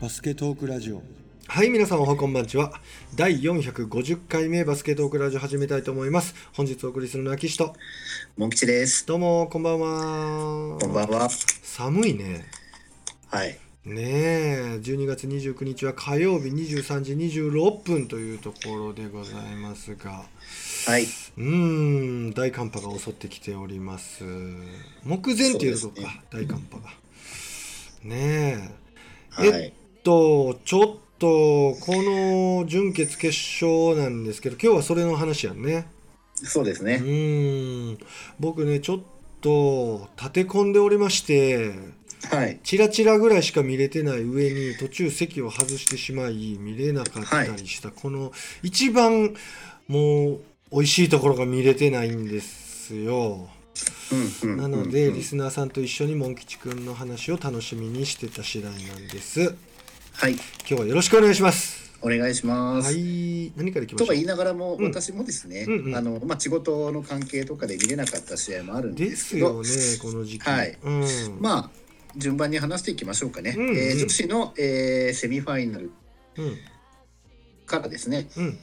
[0.00, 1.02] バスケトークラジオ
[1.46, 2.72] はい、皆さんおはこんばんちは。
[3.16, 6.34] 第450回目バスケトークラジオ始めたいと思います。
[6.54, 7.74] 本日お送りするのは岸と。
[8.38, 9.04] モン吉です。
[9.04, 10.78] どうも、こんばんは。
[10.80, 11.28] こんばんは。
[11.28, 12.46] 寒いね。
[13.28, 13.58] はい。
[13.84, 20.24] ねえ、12月29日は火曜日23時26分というところでございますが、
[20.86, 21.02] はい。
[21.02, 21.44] うー
[22.30, 24.24] ん、大寒波が襲ってきております。
[25.04, 26.88] 目前っていうとこか、ね大寒波が。
[28.02, 28.70] ね
[29.28, 29.74] はい。
[30.02, 30.86] と、ちょっ
[31.18, 35.86] と、この準決決勝なんですけど、今日はそれの話やんね。
[36.42, 37.00] うそうですね。
[37.02, 37.98] ーん、
[38.38, 39.00] 僕ね、ちょっ
[39.40, 41.74] と立て込んでおりまして、
[42.30, 42.60] はい。
[42.62, 49.34] チラチラぐらいしか見れてない上に途中席を外してしまい見れなかったりした、この一番
[49.88, 50.40] もう
[50.70, 53.48] 美味しいところが見れてないんですよ。
[54.44, 59.54] なので、うんリスナーさんと一緒にモン吉くんの話を楽しみにしてた次第なんです。
[60.20, 60.32] はい。
[60.32, 61.98] 今日はよろしくお願いします。
[62.02, 62.92] お願いします。
[62.92, 64.06] はい、何からいきましょう？
[64.08, 64.84] とは言いながらも、うん。
[64.84, 65.96] 私もですね、うんうん。
[65.96, 69.68] あの、まあ、仕事の関係とかで見れなかった試合もあるんでですすけど、よね、
[70.02, 70.42] この時期。
[70.42, 70.78] はい。
[70.82, 71.04] うん、
[71.40, 71.70] まあ、
[72.18, 73.54] 順番に話していきましょうかね。
[73.56, 73.76] うんうん。
[73.78, 75.90] えー女子の、えーセミファイナル
[76.36, 76.56] うん、
[77.66, 78.28] からですね。
[78.36, 78.58] うん、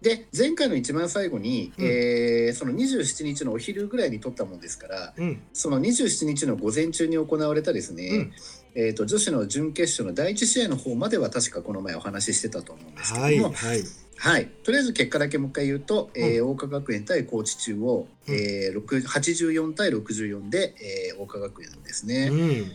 [0.00, 1.84] で、前回の一番最後に、うん。
[1.84, 8.32] えーその27日のお昼ぐらいに撮ったもんですから、うん、その27日の午前中に行われたですね、うん
[8.74, 13.82] えー、と女子の準決勝の第一試合の方までは確かこの前お話ししてたと思うんですけはい、ども、はい。
[14.16, 20.74] はいとりあえず結果だけもう一回言うと、えー桜花学園対高知中央、うんえー、6 84対64で、
[21.10, 22.28] えー、桜花学園ですね。
[22.30, 22.72] うん。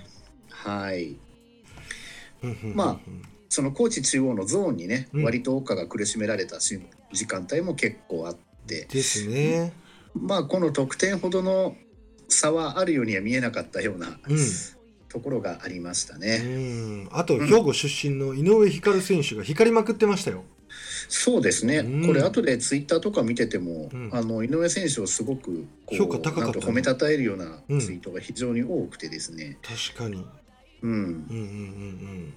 [0.49, 1.15] はい
[2.43, 2.99] うんま
[3.49, 6.81] その高知中央のゾーンにね、うん割と桜花が苦しめられたし
[7.13, 8.37] 時間帯も結構あっ
[8.67, 9.73] てですね。
[10.13, 11.75] まあこの得点ほどの
[12.27, 14.37] 差はあるようには見えなかったようなうん。
[15.09, 16.37] ところがありましたうね。
[16.39, 20.43] ん、あと兵庫出身の井上光選手が光りまくってましたよ。
[21.09, 30.25] そうですね、うんこれ後でツイッターとか見てても、うんあの井上選手をすごく評価高かった褒めたたえるようなうんツイートが非常に多くてですね、確かに。
[30.83, 31.03] うんうんうんう
[31.39, 32.33] ん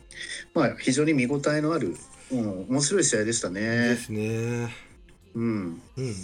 [0.54, 1.94] まあ非常に見応えのある、
[2.32, 3.54] うん、面白い試合でしたうん。
[3.54, 3.96] でね。
[3.96, 4.68] すね。
[5.34, 6.14] うん、うん。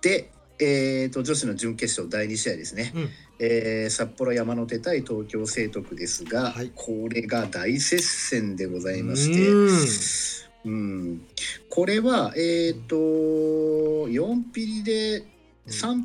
[0.00, 3.08] で、えー、と女子の準決勝第2試合ですね、うん。
[3.38, 6.70] えー札幌山手対東京聖徳ですが、はい。
[6.74, 10.40] これが大接戦でございまして。
[10.62, 11.22] うん、
[11.70, 15.24] これは、えっ、と、4ピリで、
[15.66, 16.02] 3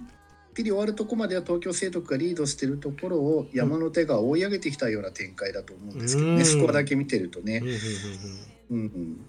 [0.53, 6.45] ピリ終わるとこまでは東京聖徳がリードしているところを山手が追い上げてきたような展開だと思うんですけどね、うん。
[6.45, 7.61] スコアだけ見てるとね。
[8.71, 9.25] うん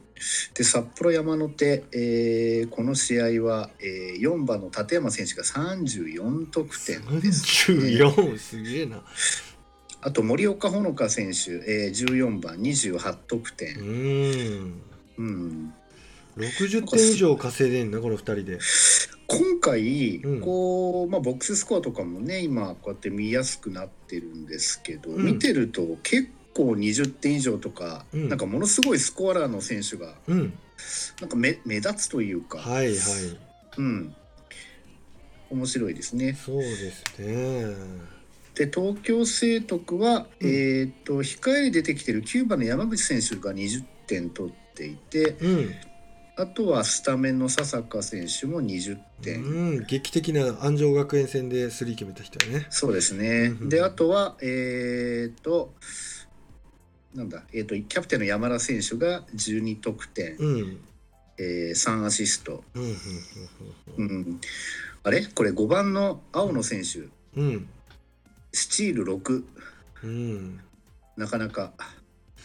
[0.55, 9.03] で札幌山手、えーこの試合は、えー4番の立山選手が34得点です、三十四すげえな。
[10.01, 14.81] あと森岡ほのか選手、えー14番28得う点、ん。
[15.19, 15.75] うん、
[16.37, 18.59] 六十点以上稼いでんなこの二人で。
[19.29, 30.59] 今回、うんこうまあ、ボックススコアとかもね今こうやって見やすくなってるんですけど、うん見てると結構20点以上とか、うんなんかものすごいスコアラーの選手がうん。
[31.21, 32.97] なんか目目立つというか、はいはい。
[33.79, 34.15] うん、
[35.51, 36.35] 面白いですね。
[36.35, 37.75] そうですね。
[38.55, 45.75] で東京聖徳は、うんえー、と控えに出てきてる9番の山口選手が20点取っていてうん。
[46.39, 49.43] あとはスタメンの笹香選手も20点。
[49.43, 52.67] うん、劇的な安城学園戦でスリー決めた人やね。
[52.69, 53.55] そうですね。
[53.59, 55.73] うんで、あとは、えっ、と、
[57.17, 60.55] なんだ、えっ、と、キャプテンの山田選手が12得点、うん。
[60.55, 60.81] うん。
[61.39, 62.63] えー3アシスト。
[63.97, 64.41] うん。
[65.03, 65.25] あれ？
[65.27, 67.01] これ5番の青野選手、
[67.41, 67.49] うん。
[67.49, 67.69] うん。
[68.53, 69.45] スチール6。
[70.05, 70.61] うん。
[71.17, 71.73] なかなか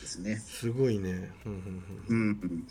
[0.02, 0.38] ですね。
[0.38, 1.32] すごいね。
[1.46, 1.92] うん。
[2.08, 2.16] う。
[2.16, 2.68] ん。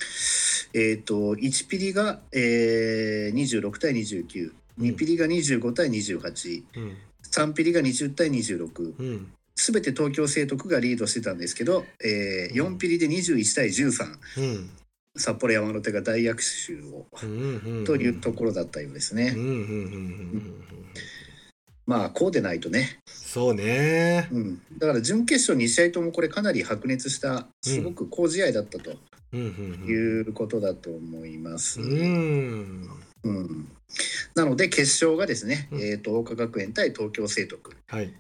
[0.72, 4.53] えっ、と、1ピリが、えー、26対29。
[4.78, 6.62] 2ピリが25対28。
[6.77, 6.97] うん。
[7.31, 8.94] 3ピリが20対26。
[8.99, 9.33] うん。
[9.71, 14.05] すべて東京聖徳がリードしてたんですけど、えー4ピリで21対13。
[14.39, 14.71] うん。
[15.17, 17.84] 札幌山手が大躍襲をうん。
[17.84, 19.33] というところだったようですね。
[21.87, 24.28] まあこうでないとね、そうね。
[24.33, 28.93] うん、だから準決勝2試合ともこれかなり白熱したすごく好試合だったと。
[29.33, 31.81] いうことだと思います。
[31.81, 32.91] うん。
[33.23, 33.69] うん
[34.34, 38.13] なので決勝がですね、うんえー、と桜花学園対東京聖徳はい。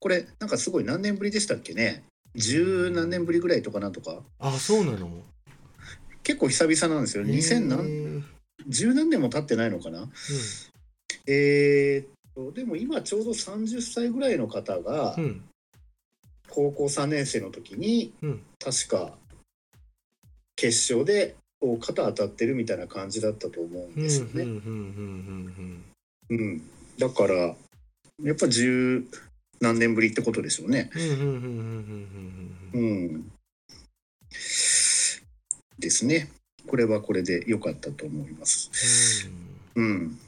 [0.00, 2.02] これなんかすごい何年ぶりでしたっけね？
[2.34, 4.22] 十何年ぶりぐらいとかなんとか。
[4.38, 5.10] あ、そうなの？
[6.22, 7.24] 結構久々なんですよ。
[7.24, 7.78] 2000へ何？
[7.86, 8.22] ー
[8.66, 10.08] 十何年も経ってないのかな？
[11.26, 15.42] えーっとでも今ちょうど30歳ぐらいの方が、うん。
[16.48, 18.42] 高校3年生の時に、うん。
[18.58, 19.12] 確か
[20.56, 24.42] 決勝で大方当たってるみたいな感じだったと思うんうんですよね。
[24.42, 25.84] うんうん
[26.30, 26.38] うん。
[26.38, 26.62] うん、
[26.98, 27.34] だから
[28.22, 29.04] やっぱ十
[29.60, 30.90] 何年ぶりってことですよね。
[35.78, 36.30] ですね。
[36.66, 39.28] これはこれで良かったと思います。
[39.74, 40.18] うん、うん。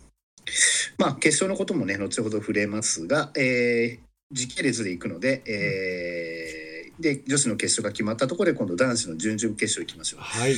[0.98, 4.00] まあ、決勝のこともね後ほど触れますが、えー、
[4.32, 10.20] 時系列でいくので、えー、で女子の決勝が決まったところで今度男子の準々決勝いきましょう。
[10.20, 10.54] はい、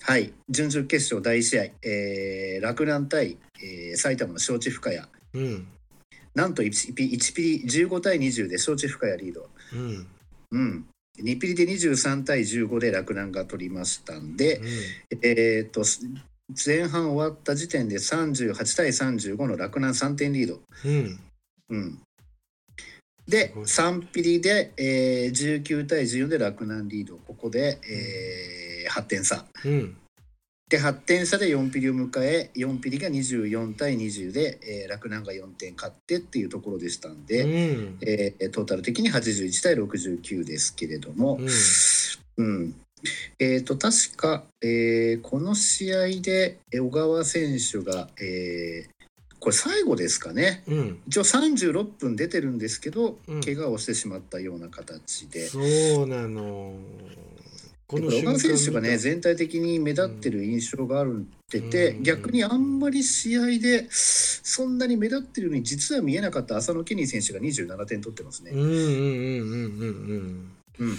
[0.00, 5.02] はい、準々決勝第一試合、えー、洛南対、えー、埼玉の招致深谷、
[5.34, 5.66] うん、
[6.34, 9.48] なんと 1, ピ1ピリ15対20で承知深谷リード。
[9.74, 10.06] うん
[10.52, 10.86] うん。
[11.22, 14.60] 2ピリで23対15で洛南が取りましたんで、
[15.22, 16.00] えー、とす
[16.64, 20.60] 前半終わった時点で38対35の洛南3点リード。
[20.84, 21.20] うん
[21.70, 21.98] うん、
[23.26, 27.16] ですごい3ピリで、えー、19対14で洛南リード。
[27.16, 28.62] ここで、えー
[28.92, 29.44] 8点差。
[29.64, 29.96] うん
[30.72, 37.98] で8点差で4ピリを迎え4ピリが24対20で、えー洛南が4点勝ってっていうところでしたんうで、ん。
[38.00, 41.38] えートータル的に81対69ですけれども、
[42.38, 42.44] うん。
[42.46, 42.74] うん。
[43.38, 48.92] えー、と確か、えーこの試合でえー小川選手が、えー
[49.38, 50.62] これ最後ですかね。
[50.68, 51.02] うん。
[51.08, 53.40] 一応36分出てるんですけど、うん。
[53.42, 55.48] 怪我をしてしまったような形で。
[55.48, 56.74] そうなの
[57.86, 62.02] こで小川選手がね全体的に目立ってる印象があるってて、うん。
[62.02, 68.50] 逆にあんまり試合でそんなに目立ってるのに実は見えなかった浅野ケニー選手が27点取ってますね。
[68.52, 70.86] うんうんうんうんうんうん。
[70.86, 70.96] うん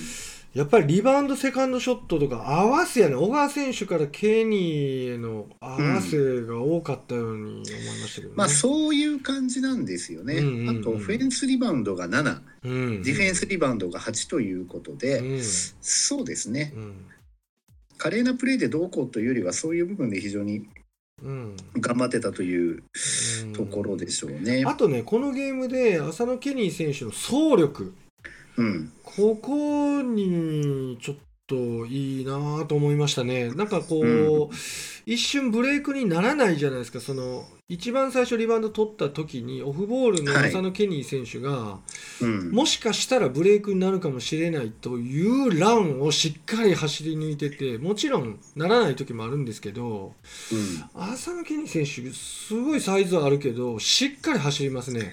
[0.54, 3.16] やっぱりリバウンドセカンドショットとか合わせやね。
[3.16, 7.64] 小川選手からケニーへの合わせが多かったように思いま
[8.08, 10.36] したけどね、まあそういう感じなんですよね。
[10.36, 15.42] うんうんうんあとフェンスリバウンドが7、うん、ディフェンスリバウンドが8ということで、うん。
[15.82, 16.72] そうですね。
[16.76, 17.06] うん。
[17.98, 20.68] 華麗なプレーでどうこうというよりはそういう部分で非常に
[21.24, 21.56] うん。
[21.80, 22.84] 頑張ってたという
[23.44, 23.54] うん。
[23.54, 24.64] ところでしょうね。
[24.68, 27.96] あとねこのゲームで浅野ケニー選手の走力
[28.58, 31.18] うん、ここにちょっ
[31.48, 33.50] といいなと思いましたね。
[33.52, 34.50] なんかこう、うん。
[35.06, 41.80] 一瞬ブレイクにならないじゃないですか、その一番最初リバウンド取った時にオフボールのはい浅野ケニー選手が、
[42.22, 50.14] うん、もしかしたらブレイクになるかもしれないというランをしっかり走り抜いてて、もちろんならない時もあるんですけど、
[50.94, 55.12] 浅野ケニー選手、すごいサイズはあるけど、しっかり走りますね。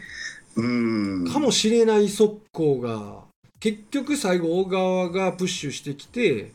[0.54, 3.24] うん、うん、かもしれない速攻が
[3.60, 6.52] 結局最後小川がプッシュしてきて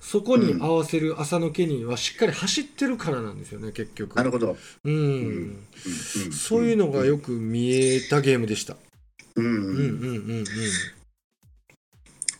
[0.00, 4.16] そこに合わせる浅野ケニーはしっかり走ってるからなんですよね結局。
[4.16, 4.56] なるほど。
[6.32, 8.76] そういうのがよく見えたゲームでした、
[9.36, 10.38] うんうん、うんうん。
[10.38, 10.44] うん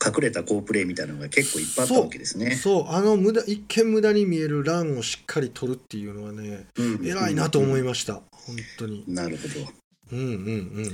[0.01, 2.53] 隠れた好プレーみたいなのが結構いっぱいあったわけですね。
[2.53, 2.89] そう。
[2.89, 7.05] あの無駄一見無駄に見えるランをしっかり取るっていうのはねうん。
[7.05, 8.23] 偉いなと思いまました。
[8.31, 9.03] 本当に。
[9.05, 9.11] す。
[9.11, 9.73] なるほど。
[10.13, 10.31] うんうんう
[10.83, 10.93] ん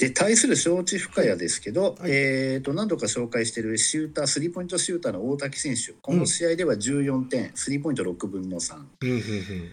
[0.00, 2.10] で対する承知深谷ですけど、はい。
[2.10, 5.92] えー、と何度か紹介しているシュータースリーポイントシューターの大滝選手。
[6.00, 9.70] この試合では14点、スリーポイント6分の3、うんうん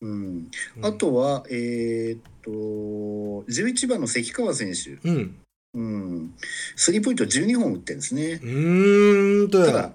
[0.00, 0.50] うん、うん。
[0.82, 5.36] あとは、えー、と11番の関川選手、うん。
[5.72, 6.34] うん、
[6.74, 8.40] スリーポイント12本打ってるんですね。
[8.42, 8.44] う。
[8.44, 9.92] ーんただ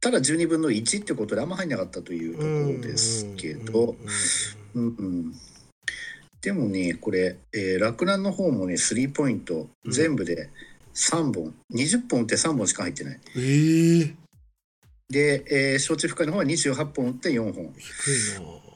[0.00, 2.46] ただ12分の1ってことであんま入んなかったというとこ
[2.78, 3.94] ろですけど、
[4.74, 5.34] うんうん、
[6.40, 9.92] でもねこれ、えー、洛南の方もねスリーポイントうん。
[9.92, 10.50] 全部で
[10.94, 13.20] 3本、20本打って3本しか入ってない。
[13.36, 14.14] えー、
[15.10, 18.68] で、えー、承知深いの方は28本打って4本、低いな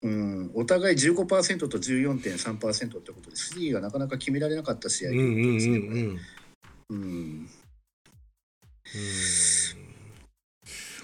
[0.00, 6.20] うん、お互い15%と14.3%ってことでスリーがなかなか決められなかった試合うんうんうんうですね、ん。
[6.90, 7.48] うん。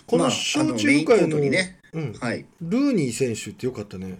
[0.06, 1.80] この小中華の、トにね。
[1.92, 2.46] うん、はい。
[2.60, 4.18] ルーニー選手ってよかったね。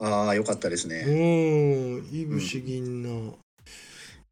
[0.00, 3.32] ああよかったですうね、ん、いぶし銀な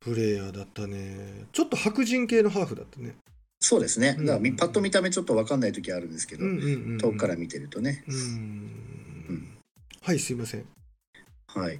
[0.00, 1.44] プレイヤーだったね。
[1.52, 3.14] ちょっと白人系のハーフだったね。
[3.60, 6.98] そうですねだからみうんパッと見た目ちょっと分かんない時あるんですけど、うんうんうんうん。
[6.98, 8.14] 遠くから見てるとねうん。
[8.16, 8.18] う
[9.34, 9.56] ん
[10.02, 10.64] はい、すいません。
[11.46, 11.78] はい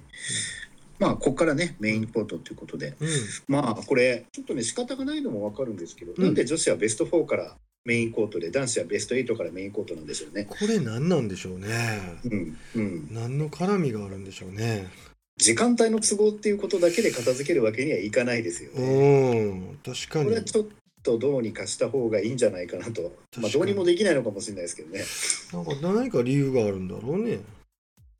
[0.99, 3.07] まあここからねメインコートということでうん。
[3.47, 10.45] まあこれちょっとね仕方がないのも分かるんですけど、うんなんで女子はベスト4からメインコートで男子はベスト8からメインコートなんでしょうね。
[10.45, 11.67] これ何なんでしょうね。
[12.23, 14.87] うんうん、何の絡みがあるんでしょうね。
[15.37, 19.49] 時間帯の都合っていうことだけで片付けるわけにはいかないですようね。
[19.49, 20.43] ん、確かにこれは。
[20.43, 20.65] ちょっ
[21.01, 25.03] とどうにかした方がいいんじゃないかなと、まあ、どうにもできないのかもしれないですけどね。
[25.51, 27.39] なんか何か理由があるんだろうね。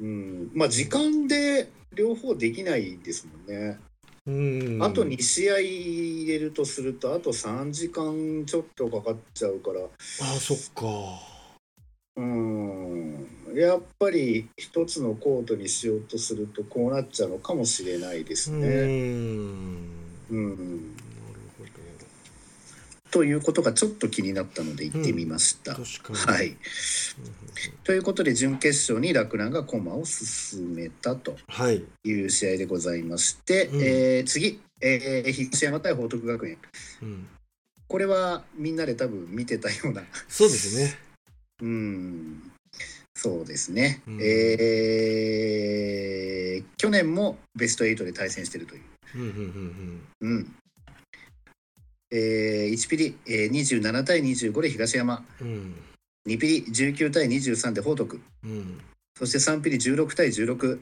[0.01, 3.79] うん、まあ時間で両方できないですもんね。
[4.25, 9.81] あと2試合入れるとするとあと3時間ちょっとかかっちゃうから。
[9.81, 9.87] あ
[10.39, 11.33] そっか。
[12.15, 13.27] うん。
[13.53, 18.67] やっぱり一つのコートにしようとするとこうなっちゃうのかもしれないですね。
[20.31, 20.95] うん
[23.13, 25.75] ということがちょっと気になったので行ってみました。
[25.75, 25.83] うん、
[26.15, 26.57] はい、
[27.83, 31.37] ということで準決勝に洛南が駒を進めたと
[32.03, 32.11] い。
[32.11, 36.57] う試合でございまして、はい、えー、次、えー、東山対報徳学園、
[37.03, 37.27] うん、
[37.87, 40.01] これはみんなで多分見てたような。
[40.27, 40.97] そうですね。
[41.61, 42.51] うん。
[43.13, 48.81] そうですね、うん、えー、去年もベスト8で対戦してるという。
[49.15, 49.27] うんうん
[50.19, 50.31] うん。
[50.31, 50.55] うん、
[52.15, 55.75] えー、1ピリ、えー、27対25で東山、うん、
[56.27, 58.79] 2ピリ19対23で報徳、うん、
[59.17, 60.79] そして3ピリ16対16、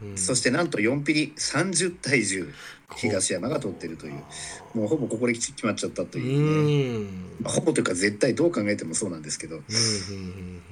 [0.00, 2.52] うん、そしてなんと4ピリ30対10
[2.96, 4.22] 東山が取ってるという。
[4.74, 9.60] もうほぼここで決まっちゃったというね、まあ、ほぼというか絶対どう考えてもそうなんですけど、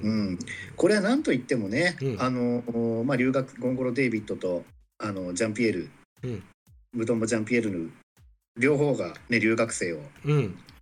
[0.03, 0.39] うん、
[0.75, 4.63] これは何と言ってもね、あのまあ、留学ゴンゴロ・デイビッドと
[4.99, 5.89] あのジャンピエール、
[6.23, 6.43] うん、
[6.93, 7.91] ムトンボ・ジャンピエール
[8.57, 9.99] 両方が、ね、留学生を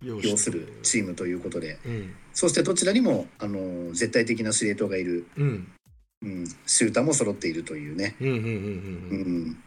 [0.02, 5.68] 要するチームということで、うん、そしてどちらにもあの絶対的な司令塔がいる、うん。
[6.24, 8.14] うん、シューターも揃っているというね。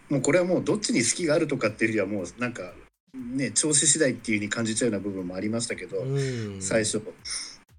[0.10, 2.72] もうこれはもうどっちに好きがあるとかっていうよりはもうなんか
[3.14, 7.02] ね調子次第っていうふうに感じちゃうような部分もありましたけど、うん、最初。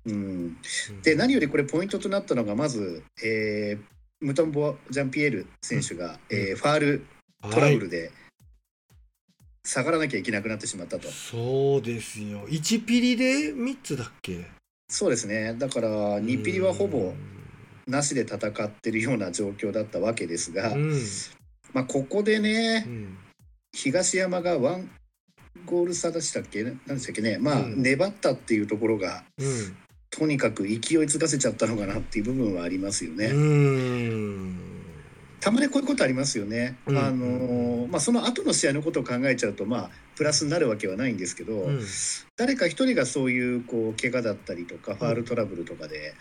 [0.05, 0.57] うん、
[1.03, 7.07] で何よりこれポイントとなったのがまず、えー、ムトンボ・ジャンピエール選手が、うん、えー、ファール
[7.51, 8.11] トラブルで、はい
[9.67, 11.09] 下がらなきゃいけなくなってしまったと。
[11.11, 12.47] そうですよ。
[12.47, 14.47] 1ピリで3つだっけ？
[14.89, 15.55] そうですね。
[15.59, 17.13] だから2ピリはほぼ
[17.89, 21.01] なしで戦ってるような状況だったわけですが、うん、
[21.73, 23.19] まあ、ここでね、うん、
[23.73, 24.89] 東山がワン
[25.65, 26.63] ゴール差でしたっけ？
[26.63, 27.39] 何でしたっけね？
[27.39, 29.25] まあ、うん、粘ったっていうところが、
[30.11, 33.33] とにかく勢いづかせちゃったのかなっていう部分はありますよね。
[35.41, 36.77] たまにこういうことありますよね。
[36.87, 41.81] うん、あのまあ、その後の試合のことを考えちゃうと、まあ、プラスになるわけはないんですけど、うん、
[42.37, 46.15] 誰か一人がそういうこう怪我だったりとかファールトラブルとかで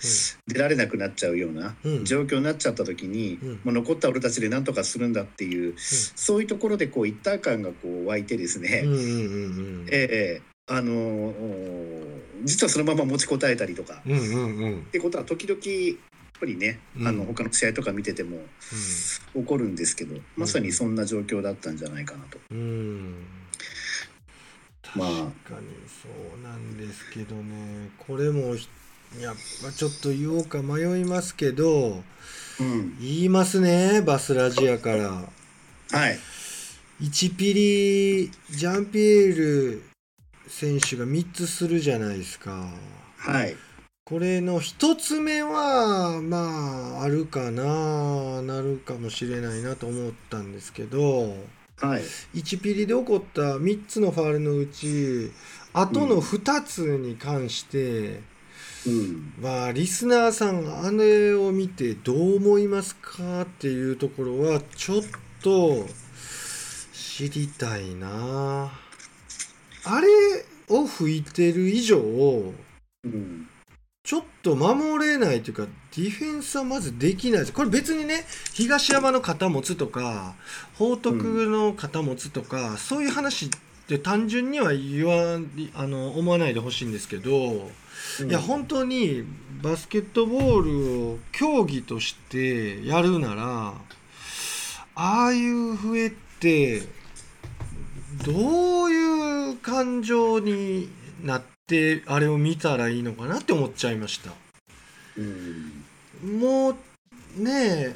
[0.47, 8.83] 出られなくなっちゃうような状況になっちゃった時に、うん、まあ、残った俺たちで何とかするんだっていう、そういうところでこう一体感がこう湧いてですね、
[9.91, 11.31] ええあの
[12.43, 15.59] 実はそのまま持ちこたえたりとか、ってことは時々
[16.39, 18.37] ぱりね、うん、あの他の試合とか見てても
[19.33, 22.37] 起こるんですけど、まさにそんな状況だったんじゃないかなと。
[22.51, 23.25] うん。
[24.95, 27.89] まあ、確かにそうなんですけどね。
[27.97, 28.55] これも
[29.19, 32.03] やっぱちょっと言おうか迷いますけど、
[32.59, 35.09] うん、言いますねバスラジアから。
[35.91, 36.19] はい。
[37.01, 39.83] 1ピリジャンピエール
[40.47, 42.69] 選手が3つするじゃないですか。
[43.17, 43.55] はい
[44.07, 51.33] これの一つ目はまああるかななるかもしれないなと思ったんですけど、
[51.77, 52.03] はい、
[52.35, 55.31] 1ピリで起こった3つのファールのうち
[55.73, 58.21] あとの2つに関して、
[58.85, 65.01] うん、まあリスナーさんあれを見てどう思いますかっていうところはちょっ
[65.41, 65.83] と
[66.93, 68.71] 知りたいな。
[69.87, 70.07] あれ
[70.69, 71.97] を吹いてる以上、
[73.03, 73.49] うん
[74.05, 77.53] ちょっと守れないというか、ディフェンスはまずできないです。
[77.53, 80.35] これ別にね、東山の肩持つとか、
[80.75, 83.49] 報徳の肩持つとか、うん、そういう話っ
[83.87, 85.39] て単純には言わ
[85.73, 87.71] あの思わないでほしいんですけど、
[88.21, 89.23] うん、いや、本当に
[89.63, 93.73] バスケットボールを競技としてやるなら、
[94.93, 96.83] ああいう笛って、
[98.23, 100.89] どういう感情に
[101.23, 104.31] なってってあれを見たらいいのかなって思っちゃいました。
[105.17, 107.95] うん、もうね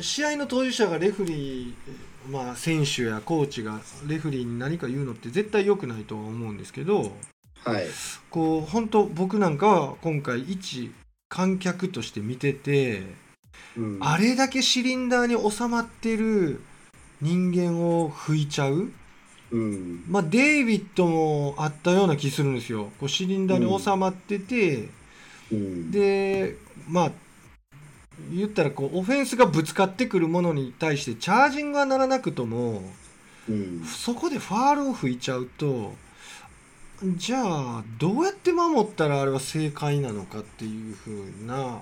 [0.00, 7.12] 試合の当事者がレフリー、まあ、選手やコーチがレフリーに何か言うのって絶対良くないとは思うんですけど、
[7.64, 7.86] はい、
[8.30, 10.92] こう本当僕なんかは今回一
[11.28, 13.02] 観客として見てて、
[13.76, 16.62] うん、あれだけシリンダーに収まってる
[17.20, 18.92] 人間を吹いちゃう
[19.52, 22.90] うん、まあデイビッドもあったような気するんですよ。
[22.98, 24.88] こうシリンダーに収まってて、
[25.52, 26.56] うん、で
[26.88, 27.12] まあ
[28.32, 32.82] 言ったらこうオフェンスがぶつかってくるものに対してチャージングがならなくとも、
[33.48, 35.92] うん、そこでファールを吹いちゃうと
[37.16, 41.80] じゃあどうやって守ったらあれは正解なのかっていうふうな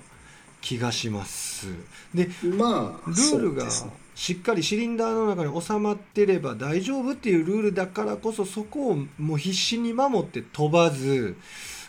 [0.61, 1.67] 気がします。
[2.13, 3.67] で、まあ、ルールが
[4.15, 11.35] しっかりシリンダーの中に収まってれば大丈夫っていうルールだからこそそこをもう必死に守って飛ばず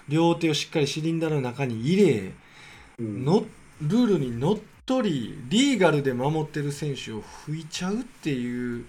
[0.08, 2.32] 両手をしっかりシリンダーの中に入れ、
[2.98, 3.44] うん、の
[3.82, 8.84] ルールにのっとりリーガルで守ってる選手を拭いちゃうっていう。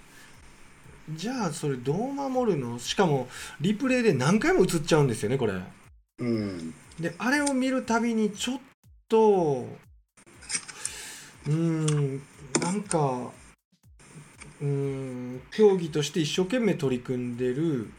[1.15, 2.79] じゃあそれどう守るの？
[2.79, 3.27] しかも
[3.59, 5.53] リプレイで何回も映っちゃうんですよねこれ。
[6.19, 8.59] うん、であれを見るたびにちょっ
[9.09, 9.67] と
[11.45, 12.21] うん
[12.61, 13.31] なんか
[14.61, 17.91] うん競技として一生懸命取り組んでる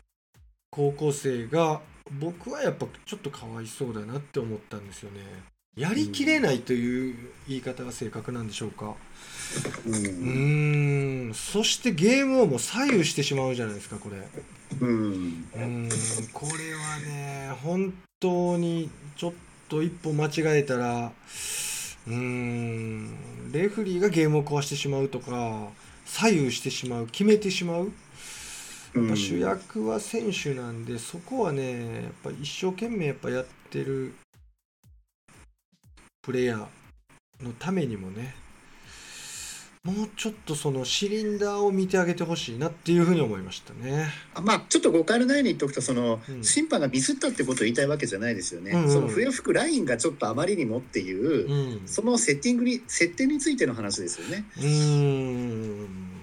[0.70, 1.80] 高校生が
[2.20, 5.20] 僕はやっぱちょっとかわいそうだなって思ったんですよね。
[5.76, 7.16] やりきれないという
[7.49, 8.94] 言い方が正確なんでしょうか。
[9.87, 14.16] うんそしてゲームをもう左右してしまうじゃないですかこれ。
[14.80, 15.46] うん
[16.32, 19.32] これはね本当にちょっ
[19.68, 21.12] と一歩間違えたら
[22.06, 23.52] うん。
[23.52, 25.68] レフリーがゲームを壊してしまうとか
[26.04, 27.92] 左右してしまう決めてしまう。
[28.94, 34.14] やっぱ主役は選手なんで、そこはねやっぱ一生懸命やっぱやってる
[36.23, 38.37] プレイヤーのためにもね
[39.85, 44.07] もうちょっとそのシリンダーを見てあげてほしいなっていうふうに思いましたね。
[44.43, 48.71] まあちょっと誤解のないように言っておくとその、うん、審判がミスったってことを言いたいわけじゃないですよね。
[48.71, 48.85] うん。
[48.85, 51.50] うん、その笛吹くラインがちょっとあまりにもっていう、
[51.81, 54.47] うん、そのセッティングに設定についての話ですよね。
[54.59, 56.14] うん。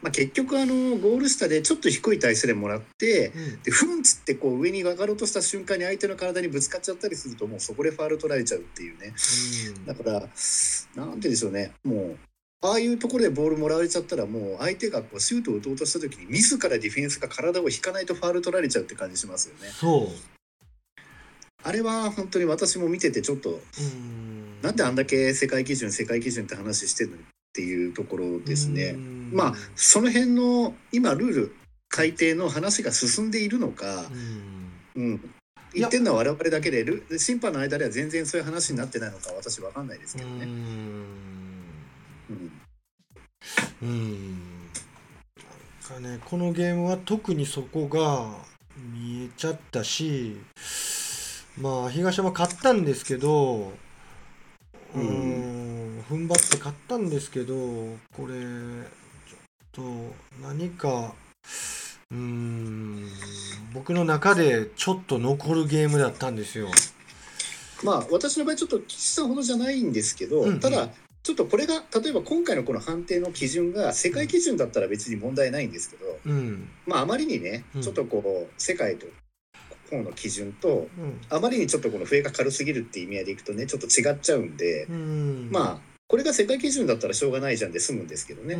[0.00, 9.12] まあ、結局あのゴール下でちょっと低い体勢でもらって、うん、でふんつってこう上に上がろうとした瞬間に相手の体にぶつかっちゃったりするともうそこでファール取られちゃうっていうね、
[9.76, 10.32] うん、だからなんて
[10.96, 11.72] 言うんでしょうね。
[11.84, 12.16] もう
[12.64, 19.68] ああいうところでボールもらわれちゃったらもう相手がこうシュートを打とうとした時に自らディフェンスが体を引かないとファール取られちゃうって感じしますよね。
[19.68, 20.32] そう
[21.64, 23.60] あれは本当に私も見ててちょっと
[24.62, 27.18] なんであんだけ世界基準世界基準って話してるのっ
[27.52, 28.94] ていうところですね。
[29.32, 31.56] まあその辺の今ルール
[31.88, 34.06] 改定の話が進んでいるのか、
[34.94, 35.20] うん、
[35.74, 36.84] 言ってるのは我々だけで
[37.18, 40.44] 審判の間では全然そういう話になってないのか私分かんないですけどね。
[40.44, 41.32] うん。
[43.80, 44.38] なん
[45.82, 48.36] かね、このゲームは特にそこが
[48.76, 50.36] 見えちゃったし、
[51.58, 53.72] まあ、東山勝ったんですけど、
[54.94, 57.54] うん、踏ん張って勝ったんですけど、
[58.16, 59.38] これ、ちょっ
[59.72, 59.82] と
[60.42, 61.14] 何か、
[62.10, 63.06] うん、
[63.72, 66.68] 僕の中でちょっと残るゲームだったんですよ。
[67.82, 70.90] まあ私の場合ちょっと岸さんほどじゃないんですけど、うんうん、ただ
[71.22, 79.06] ちょっとこれが例えば今回のこの判定の基準が世界基準だったら別に問題ないんですけど、うん、まああまりにねちょっとこう世界と
[79.92, 80.88] 方の基準と、
[81.28, 88.56] あまりにちょっとこの笛が軽すぎるっていう意味合いでいくとねちょっと違っちゃうんで、うん、まあこれが世界基準だったらしょうがないじゃんで済むんですけどね、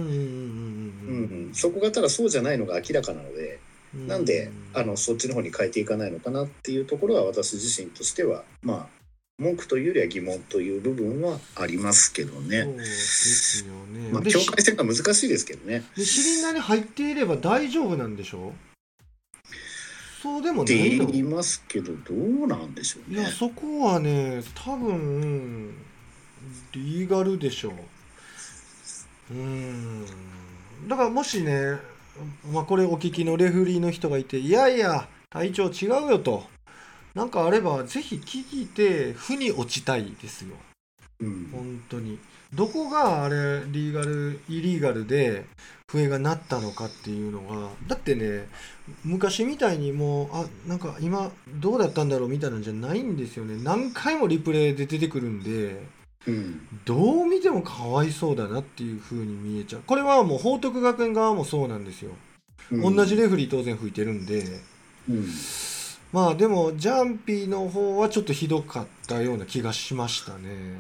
[1.53, 3.59] そこがただそうじゃないのが明らかなので。
[3.95, 9.02] なんであのそっちの方に変えていかないのかなっていうところは私自身としてはまあ
[9.43, 12.63] 文句というよりは疑問という部分はありますけどね。
[12.63, 14.11] そうですよね。
[14.13, 15.83] まあ境界線が難しいですけどね。
[15.97, 18.53] でシリンダーに入っていれば大丈夫なんでしょう？
[20.23, 21.07] そうでもないの？
[21.07, 23.21] 言いますけどどうなんでしょうね。
[23.21, 25.75] いやそこはね多分
[26.73, 29.35] リーガルでしょう。
[29.35, 30.07] うん
[30.89, 31.79] だからもしね、
[32.53, 36.45] まあ、これお聞きのレフリーの人がいていやいや体調違うよと。
[37.15, 40.57] なんかあればぜひ聞いて負に落ちたいですよ、
[41.21, 42.19] うん、本当に。
[42.55, 45.47] どこがあれリーガルイリーガルで
[45.91, 47.71] 笛が鳴ったのかっていうのが。
[47.87, 48.47] だってね
[49.05, 53.63] 昔みたいにもうあなんか今どうだったんだろうみたいなんじゃないんですよね。
[53.63, 55.83] 何回もリプレイで出てくるんで、
[56.27, 59.83] うん、どう見てもかわいそうだなっていう風に見えちゃう。
[59.87, 62.11] これはもう報徳学園側もそうなんですよ、
[62.71, 64.61] うん、同じレフリー当然吹いてるんで、
[65.09, 65.27] うん
[66.13, 70.77] まあでもジャンピーの方はちょっとひどかったような気がしましたね。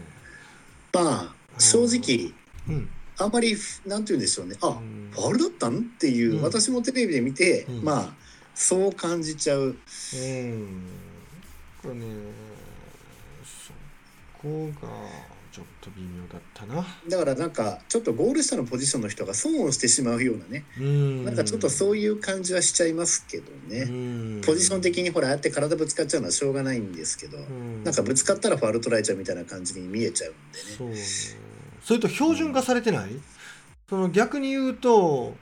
[0.92, 2.32] まあ正直、
[2.68, 4.56] うん、あんまりなんて言うんでしょうね。
[4.60, 5.78] あ、うん、ファールだったん？
[5.78, 8.14] っていう、うん、私もテレビで見て、うん、まあ
[8.54, 9.60] そう感じちゃう。
[9.60, 9.76] うん、
[11.82, 12.06] これね
[13.42, 13.72] そ
[14.42, 14.88] こが
[15.52, 16.84] ちょっと微妙だったな。
[17.08, 20.64] だからなんかちょっとゴール下のポジションの人が損をしてしまうようなね。
[21.24, 24.40] なんかちょっとそういう感じはしちゃいますけどね。
[24.44, 27.36] ポジション的にほらああやって体ぶつかっちゃうのはしょうがないんですけど
[27.84, 31.02] なんかぶつかったらファウル取られちゃうみたいな感じに見えちゃうんでね。
[31.84, 33.10] それと標準化されてない、
[33.90, 35.34] その逆に言うと、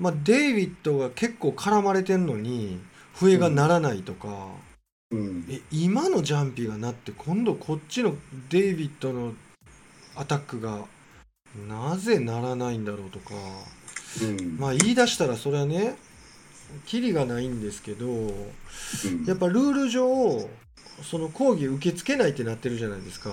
[0.00, 2.80] まあ、デイビッドが結構絡まれてんのに
[3.14, 4.34] 笛が鳴らないとか、うん、
[5.12, 8.16] え今のジャンピーがなって今度こっちの
[8.50, 9.34] デイビッドの
[10.16, 10.84] アタックが
[11.68, 13.34] なぜならないんだろうとか、
[14.22, 14.58] うん。
[14.58, 15.96] まあ言い出したらそれはね
[16.86, 19.24] キリがないんですけどうん。
[19.26, 20.48] やっぱルール上
[21.02, 23.30] その講義受け付けないってなってるじゃないですか。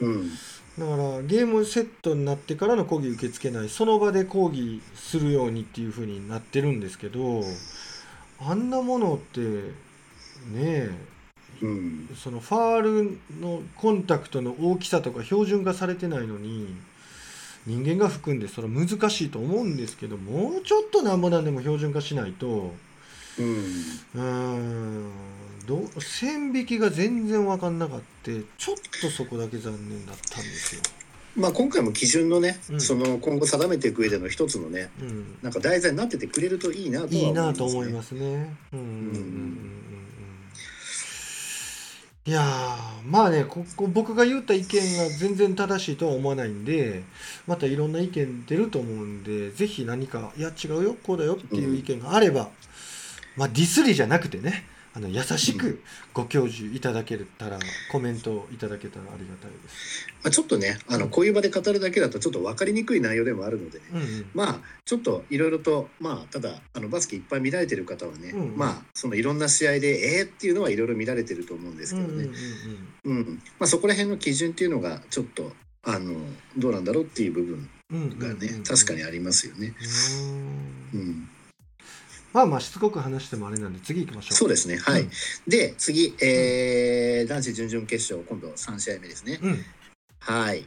[0.00, 0.30] うん。
[0.78, 3.68] だからゲームセットになってからの講義受け付けない。
[3.68, 7.44] その場で講義するようにっていう風になってるんですけど
[8.40, 9.85] あんなものって
[10.52, 10.90] ねえ。
[11.62, 12.08] うん。
[12.16, 16.74] そのファールのコンタクトの大きさとか標準化されてないのに
[17.66, 22.74] 人間が含んでそれは難しいと思うんですけどもうちょっとなんぼなんでも標準化しないと。
[23.38, 23.54] うん。
[24.14, 25.10] うーん。
[25.66, 30.82] どう線引きが全然分かんなかったちょっとそこだけ残念だったんですよ。
[31.34, 32.80] まあ今回も基準のね、うん。
[32.80, 35.36] その今後定めていく上での一つのねうん。
[35.42, 38.56] なんか題材になっててくれるといいなとは思いいいます、ね、なと思いますね。
[38.72, 39.86] うんうんうんうん
[42.26, 47.04] いやーまあねここ僕が言った意見が全然正しいとは思わないんで
[47.46, 52.48] またいろんな意見出ると思うんでぜひ何かいや違うよこうだよっていう意見があれば、
[53.36, 54.64] まあディスりじゃなくてね
[54.96, 55.82] あの優しく
[56.14, 57.58] ご教授いただけたら
[57.92, 60.06] コメントいただけたらありがたいです。
[60.22, 64.30] まあ、ちょっとねあのこういう場で語るだけだとちょっと分かりにくい内容でもあるのでねうんうん。
[64.32, 73.42] まあちょっといろいろとまあただあのバスケいっぱい見られてる方はね、うんまあそのいろんな試合でえーっていうのはいろいろ見られてると思うんですけどね、うんうんうんうん。
[73.58, 76.14] まあ、そこら辺の基準っていうのがちょっとあの
[76.56, 79.72] どうなんだろうっていう部分うんうんがね、確かにありますよね。
[80.92, 81.28] ううんん、
[82.36, 84.34] まあまあしつこく話してもあれなんで次行きましょう。
[84.34, 84.76] そうですね。
[84.76, 85.10] はい、うん。
[85.48, 89.38] で次、えー男子準々決勝今度3試合目ですね。
[89.42, 89.64] うん。
[90.20, 90.66] はい。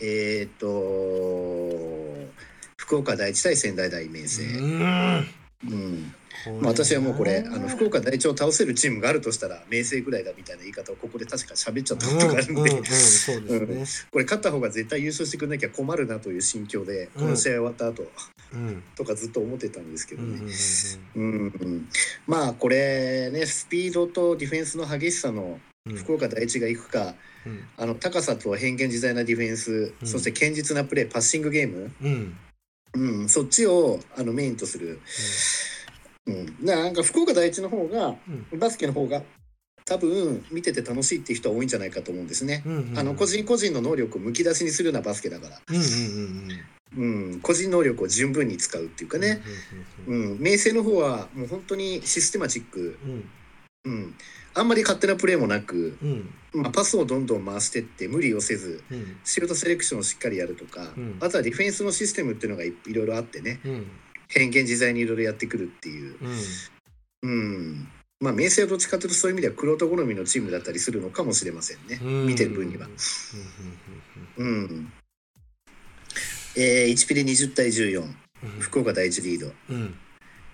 [0.00, 0.66] えっ、と
[2.76, 4.42] 福岡第一対仙台大明星。
[4.42, 5.28] うん。
[5.68, 6.14] うん
[6.62, 7.54] 私はもうこれな。
[7.54, 14.08] あの福岡第一を倒せるチームがあるとしたら明星ぐらいだみたいな言い方をここで確か喋っちゃったことがあるんで、うんうんうん、そうですね。
[14.10, 18.04] これ勝った方が絶対優勝してくれなきゃ困るなという心境でこの試合終わった後
[18.52, 18.82] うん。
[18.96, 20.40] とかずっと思ってたんですけどね。
[21.16, 21.88] うんうん
[22.26, 25.96] まあこれねスピードとディフェンスの激しさのうん。
[25.96, 27.14] 福岡第一がいくか
[27.46, 27.64] うん。
[27.76, 30.08] あの高さと変幻自在なディフェンス、うん。
[30.08, 32.36] そして堅実なプレーパッシングゲーム、うん。
[32.96, 35.00] うん、そっちをあのメインとする、
[36.26, 38.14] うん、なんか福岡第一の方が
[38.52, 38.58] うん。
[38.58, 39.22] バスケの方が
[39.86, 42.62] 多分見てて楽しいっていう人は多いんじゃないかと思うんですね。
[42.64, 46.48] うんうんあの個人個人の能力をむき出しにするようなバスケだから、うんうんうん
[46.96, 47.32] うん。
[47.32, 49.42] うん、個人能力を十分に使うっていうかね、
[50.06, 53.24] うんうん、明星の方はもう本当にシステマチック、うん。
[53.86, 54.14] うん、
[54.54, 56.30] あんまり勝手なプレーもなく、うん。
[56.54, 59.16] まあ、パスをどんどん回してって無理をせずうん。
[59.24, 61.18] シュートセレクションをしっかりやるとか、うん。
[61.20, 63.60] あとはディフェンスのシステムっていうのがいいろいろあってね。
[63.64, 63.86] うん
[64.28, 66.16] 変幻自在にいろいろやってくるっていう、
[67.22, 67.30] うん。
[67.30, 67.34] う
[67.74, 67.88] ん、
[68.20, 72.26] まあ明星はどっちかというとそういう意味では玄人好みのチームだったりするのかもしれませんね、うん。
[72.26, 72.86] 見てる分には。
[74.38, 74.92] うん。
[76.56, 78.16] えー、1ピリ20対14うん。
[78.54, 78.60] うん。
[78.60, 79.52] 福岡第一リード。
[79.70, 79.94] うん。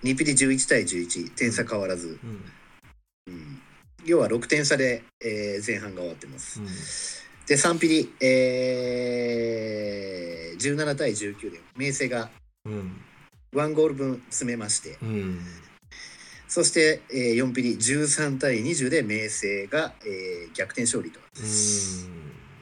[0.03, 2.43] 2ピリ11対11点差変わらず、うん。
[3.27, 3.61] うん、
[4.05, 6.59] 要は6点差で、えー前半が終わってます。
[6.59, 6.67] うん。
[7.47, 12.29] で3ピリ、えー、17対19で明星が
[12.65, 13.01] うん
[13.53, 14.97] 1ゴール分詰めまして。
[15.01, 15.39] うん。
[16.47, 21.19] そして、えー4ピリ13対20で明星が、えー逆転勝利と。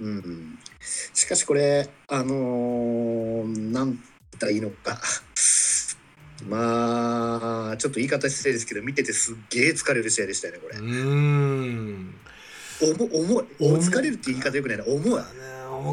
[0.01, 0.57] うん、
[1.13, 3.99] しかしこれあのーなん
[4.39, 4.99] たらいいのか。
[6.47, 10.77] まあちょっと言い方失礼ですけど見ててすっげえ疲れる試合でしたよねこれ。
[10.77, 12.15] うん。
[12.81, 13.45] 重重い
[13.79, 14.85] 疲れるって言い方よくないな。
[14.85, 15.21] 重い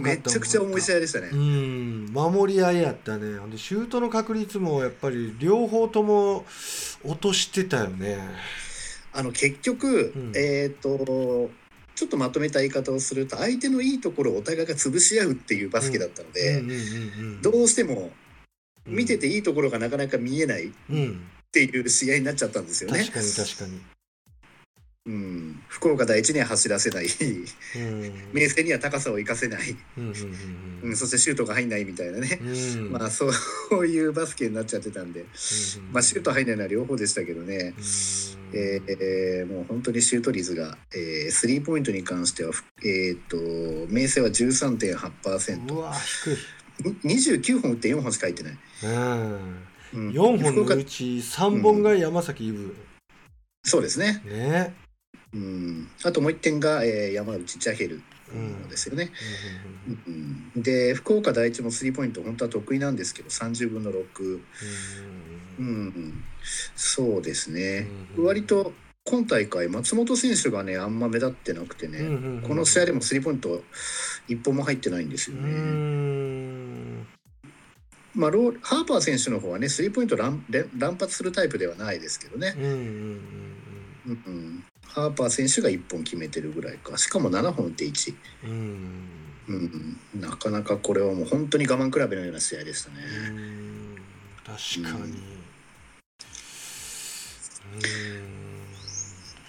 [0.00, 1.28] めちゃくちゃ重い試合でしたね。
[1.32, 1.36] う。
[1.36, 2.10] ん。
[2.12, 3.38] 守り合いやったね。
[3.38, 6.44] ほんでシュートの確率もやっぱり両方とも
[7.04, 8.18] 落としてたよね。
[9.12, 10.32] あの結局、うん。
[10.36, 11.50] えっ、と
[11.94, 16.62] ちょっとまとめた言い方をすると相手のいいところをお互いが潰し合うっていうバスケだったので、
[17.42, 18.10] どうしても
[18.86, 21.22] 見てていいところがなかなか見えないっうん
[21.52, 22.98] ていう試合になっちゃったんですよね。
[22.98, 23.12] 確。
[23.12, 23.80] かに確かに
[25.06, 27.06] うん、福岡第一には走らせない。
[27.06, 28.12] うん。
[28.32, 32.90] 明星には高さを生かせない、うんうんうんうん、そしてシュートが入んないみたいなね、うん。
[32.90, 33.26] まあそ
[33.70, 35.24] ういうバスケになっちゃってたんで、
[35.92, 37.74] まあ、シュート入んないのは両方でしたけどね、
[38.52, 43.36] えーもう本当にシュート率が、えースリーポイントに関しては、ふえー、と
[43.88, 46.36] 明星は13.8%うわ低い。
[47.04, 49.66] 29本打って4本しか入ってない、うん。
[49.94, 52.74] うん、4本のうち3本が山崎イブ。
[53.62, 54.85] そうですね、ね
[55.36, 59.12] うん、あともう1点が、えー山内ジャヘルうんですよね、
[59.86, 60.52] うん。
[60.54, 63.96] うん、で福岡第一もスリーポイント本当は得意なんですけど30分の6、
[64.34, 64.40] う
[65.58, 65.66] うん。
[65.88, 66.24] ん、
[66.74, 68.24] そうですね、うん。
[68.24, 68.72] 割と
[69.04, 71.98] 今大会松本選手がねあんま目立ってなくてね、
[72.46, 73.62] この試合でもスリーポイント
[74.28, 75.48] 1本も入ってないんですようね。
[75.52, 77.06] ん。
[78.14, 80.44] まあ、ローハーパー選手の方はねスリーポイント乱
[80.76, 82.72] 乱発するタイプではないですけどね、うんうん。
[84.06, 86.96] うんうん、ハーパー選手が1本決めてるぐらいか。
[86.96, 88.50] しかも7本打って1、うん。
[89.48, 89.98] うん。
[90.14, 92.96] うん、なかなかこれはもう本当に我慢比べのような試合でしたね。
[93.30, 93.96] うん。
[94.44, 95.36] 確かに。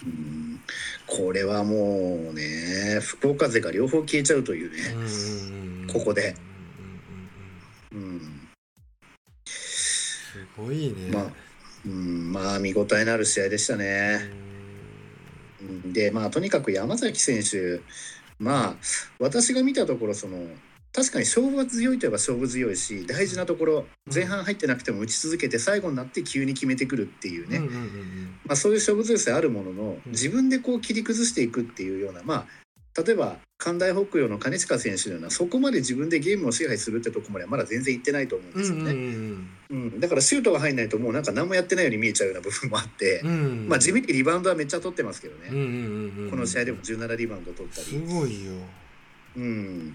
[0.04, 0.60] うん、
[1.06, 5.86] これはもうね福岡勢が両方消えちゃうというね、うん。
[5.92, 6.34] ここで。
[7.92, 7.98] うん。
[7.98, 8.08] うん。
[8.08, 8.50] うんうん、
[9.46, 11.10] すごいね。
[11.10, 11.32] まあ、
[11.86, 14.30] うん、まあ見応えのある試合でしたね。
[15.68, 17.80] うんでまあとにかく山崎選手
[18.38, 18.74] まあ
[19.18, 20.38] 私が見たところその
[20.92, 27.60] 確かに勝負は強いといえば勝負強いし大事なところ前半入ってなくても打ち続けて最後になって急に決めてくるっていうね、
[28.44, 30.10] まあ、そういう勝負強さあるもののうん。
[30.10, 32.46] 自分でこう切り崩していくっていうようなまあ
[33.04, 39.48] 例えば関大北陽の金近選手のようなそこまで自分でゲームを支配するってとこまではまだ全然いってないと思うんですよね、うん
[40.00, 43.30] だからシュートが入んないともうなんか何もやってないように見えちゃうような部分もあって、うん。
[43.30, 43.32] う
[43.66, 46.30] んまあ地味にリバウンドはめっちゃ取ってますけどね、うんうんうんうん。
[46.30, 48.52] この試合でも17リバウンド取ったすり、ごいよ。
[49.36, 49.94] うん、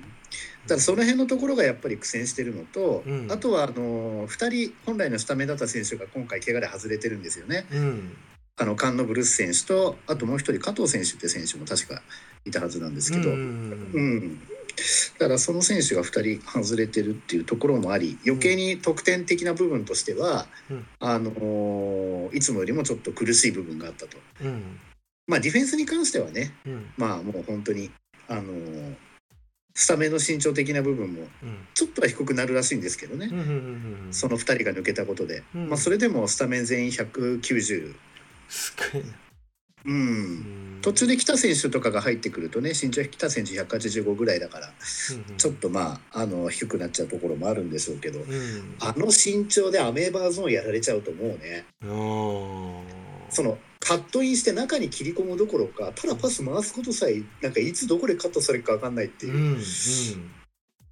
[0.68, 3.32] ただその辺のところがやっぱり苦戦してるのと、うん。
[3.32, 7.66] あとはあの2人本来のスタメンだった選手が今回怪我で外れてるんですよね。
[7.72, 8.16] うん。
[8.56, 12.04] あのカンノブルース選手とあともう一人加藤選手って選手も確か
[12.46, 14.40] いたはずなんですけど、ううんん。
[15.20, 20.86] だからその選手が2人外れてるっていうところもあり余計に得点的な部分としては、うん。
[21.00, 24.18] あのいつもよりもちょっと苦しい部分があったと。
[24.44, 24.80] うん。
[25.28, 26.86] まあディフェンスに関してはねうん。
[26.98, 27.92] まあもう本当に
[28.28, 28.44] あの
[29.76, 31.68] スタメンの身長的な部分もうん。
[31.74, 33.30] ちょっとは低くなるらしいんですけどね、
[34.12, 35.70] その2人が抜けたことで、うん。
[35.70, 37.96] まあ、それでもスタメン全員190、
[38.50, 39.08] すごいな
[39.86, 39.96] うん。
[39.96, 48.76] うん途中で北選手とかが入ってくるとね身長北選手185ぐらいだからうんちょっとまああの低くなっちゃうところもあるんでしょうけどうん。
[48.82, 51.66] あの身長でアメーバーゾーンやられちゃうともうね
[53.30, 59.34] そのカットインして中に切り込むどころかただパス回すことさえなんかいつどこでカットされるか分かんないっていう。
[59.34, 59.62] う、ん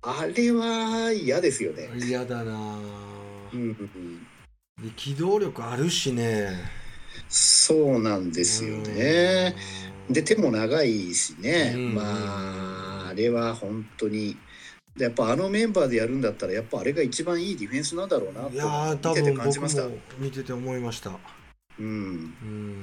[0.04, 1.90] あれは嫌ですよね。
[1.94, 2.54] うん嫌だな
[3.54, 4.28] うんうんうん。
[4.84, 6.81] で機動力あるしね
[7.32, 9.56] そうなんですよね。
[10.10, 11.96] で手も長いしね、うん。
[11.96, 14.38] まああれは本当に。
[14.98, 19.84] でやっぱあのメンバーでやるんだったらやっぱあれが一番いいディフェンスなんだろうなと見てて感じました。
[19.84, 21.12] も見てて思いました。
[21.80, 22.82] うん、うん。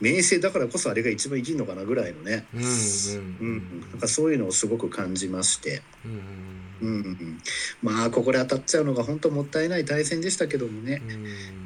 [0.00, 3.56] 明星だからこそあれが一番生きるのかなぐらいのね、うんううん。
[3.58, 6.88] ん、なんかそういうのをすごく感じまして、うん。
[6.88, 7.38] うんうん、
[7.80, 11.00] まあここで当たっちゃうのが本当もったいない対戦でしたけどもね。
[11.08, 11.61] うん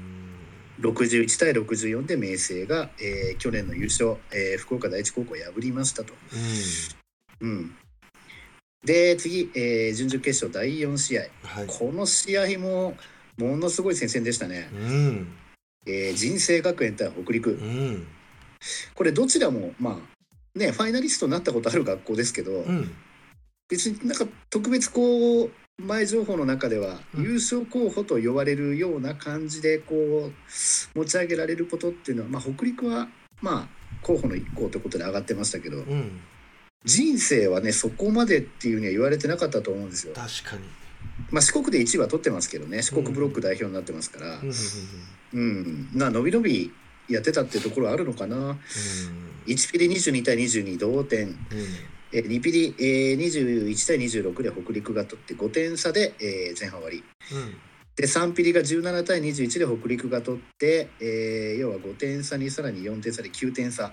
[0.81, 6.13] 61対64で明星が、えー去年の優勝、えー福岡第一高校を破りましたと。
[7.41, 7.75] うん、
[8.85, 11.23] で次、えー準々決勝第4試合。
[11.43, 11.67] はい。
[11.67, 12.97] この試合も
[13.39, 15.29] ものすごい接戦でしたね、うん。
[15.87, 17.53] えー人生学園対北陸。
[17.53, 18.07] うん。
[18.95, 22.95] これどちらもまあねファイナリストになったことある学校ですけど、うん。
[23.69, 27.25] 別になんか特別こう前情報の中ではうん。
[27.25, 33.09] 優勝候補と呼ばれるような感じでこう持ち上げられることっていうのは、まあ、北陸は
[33.43, 33.69] まあ
[34.03, 36.21] 候補の一校ということで上がってましたけどうん。
[36.85, 40.15] 人生はねそこまでっていうには言われてなかったと思うんですよ。
[40.15, 40.63] 確かに。
[41.31, 44.39] まあ、四国で1位は取ってますけどね四国ブロック代表になってますから。
[44.39, 44.53] うん
[45.33, 46.73] うん伸び伸び
[47.09, 48.37] やってたっていうところはあるのかな。
[48.37, 48.59] うん。
[49.47, 51.37] 1ピリ22対22同点
[52.13, 57.03] えー2ピリ、えー、21対26で北陸が取って5点差で、えー前半終わり。
[57.33, 57.55] うん。
[57.97, 63.93] で3ピリが17対21で北陸が取って、えー要は5点差にさらに4点差で9点差。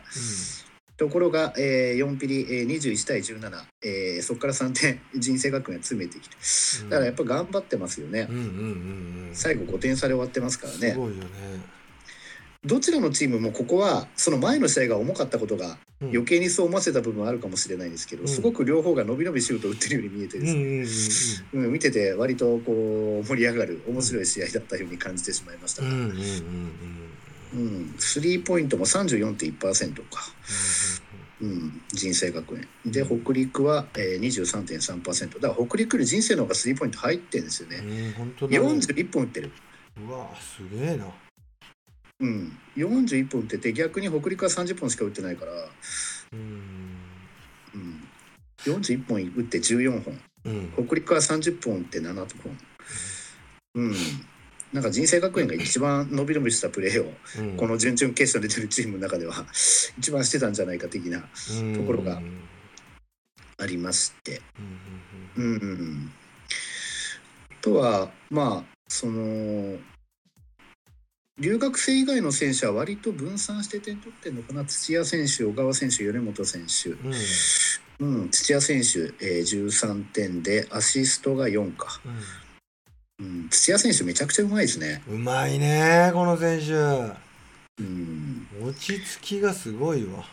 [0.96, 6.36] ところが、えー4ピリ、えー21対17、えーそこから3点人生学園が詰めてきて。
[6.84, 6.90] うん。
[6.90, 8.28] だからやっぱ頑張ってますよね。
[8.30, 9.30] うんうんうんうん。
[9.34, 10.92] 最後5点差で終わってますからね。
[10.92, 11.30] すごいよね。
[12.66, 18.28] どちらのチームもここはその前の試合が重かったことがうん余計にそう思わせた部分はあるかもしれないんですけど、うん。
[18.28, 21.74] すごく両方が伸び伸びシュートを打ってるように見えてうですね、んうんうんうん。
[21.74, 25.84] 見てて割とこう盛り上がる面白い試合だったように感じてしまいました
[28.00, 30.22] スリーポイントも34.1%か、
[31.42, 32.68] うん、人生学園。
[32.86, 37.78] で北陸は、えー、23.3%だから北陸より人生の方がスリーポイント入ってるんですよね。
[37.78, 38.60] うん本当だね。
[38.60, 39.52] 41本打ってる、
[40.08, 41.06] うわすげえな
[42.24, 45.52] うん、41本打ってて逆に北陸は30本しか打ってないから、
[46.32, 46.98] うん。
[47.76, 48.04] うん、
[48.64, 50.20] 41本打って14本。
[50.46, 50.74] うん。
[50.88, 52.28] 北陸は30本打って7本。
[53.76, 53.94] うん。
[54.72, 57.58] なんか人生学園が一番伸び伸びしたプレーをうん。
[57.58, 59.46] この準々決勝に出てるチームの中では
[59.98, 62.40] 一番してたんじゃないか的なところがうん
[63.58, 64.42] ありまして、
[65.38, 65.46] うん。
[65.46, 66.12] うん、
[67.62, 69.78] とはまあその
[71.40, 74.66] 留学生以外の選手は割と分散して点取ってるのかな。
[74.66, 82.00] 土屋選手小川選手米本選手、うん、うん、土屋選手、えー、13点でアシストが4か、
[83.20, 85.02] うん、うん、土屋選手めちゃくちゃうまいですね。
[85.08, 86.74] うまいねこの選手。
[87.80, 88.48] うん。
[88.62, 90.24] 落ち着きがすごいわ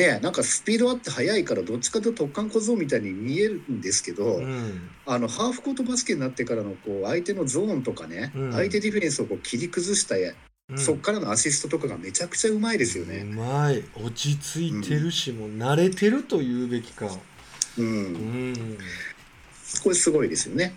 [0.00, 13.18] ねなんかスピードあって速いからどっちかというと突貫小僧みたいに見えるんですけど、うん、あのハーフコートバスケになってからのこう相手のゾーンとかね、うん、相手ディフェンスをこう切り崩した、うん、そっからのアシストとかがめちゃくちゃうまいですよね。
[13.18, 13.84] うまい。
[13.94, 17.06] 落ち着いてるし、もう慣れてると言うべきか。
[17.78, 18.78] うん、
[19.82, 20.74] これすごいですよね。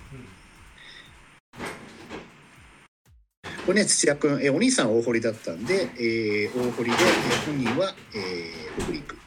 [3.66, 6.98] これね土屋君、えお兄さん大堀だったんで、えー、大堀で、え
[7.46, 9.18] 本人は、えー、北陸。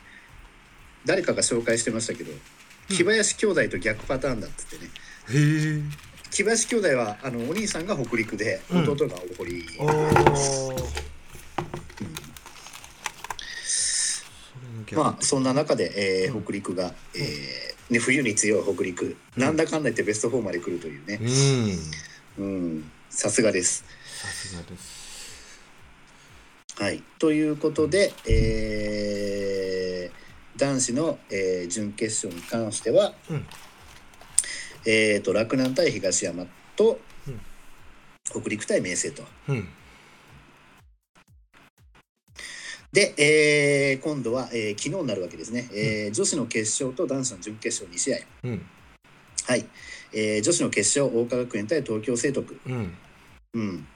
[1.06, 2.32] 誰かが紹介してましたけど
[2.88, 4.90] 木林兄弟と逆パターンだっつってね、
[6.30, 9.62] 木林兄弟はあのお兄さんが北陸で弟が大堀、う
[14.94, 21.20] ん、まあそんな中で、えー、北陸が、えーね、冬に強い北陸、なんだかんだ言ってベスト4まで来るというね、
[22.38, 23.84] うん、さすがです。
[24.26, 25.60] さすがです。
[26.78, 33.46] はい、ということで、えー、男子の、えー、準決勝に関しては、うん、
[34.84, 37.40] えーと、洛南対東山と、うん、
[38.24, 39.22] 北陸対明星と。
[39.48, 39.68] うん。
[42.92, 48.66] で、えー、今度は、えー、昨日になるわけですね、えー、女子の決勝と男子の準決勝2試合、うん、
[49.46, 49.66] はい、
[50.12, 52.94] えー、女子の決勝桜花学園対東京聖徳、うん、
[53.54, 53.86] うん、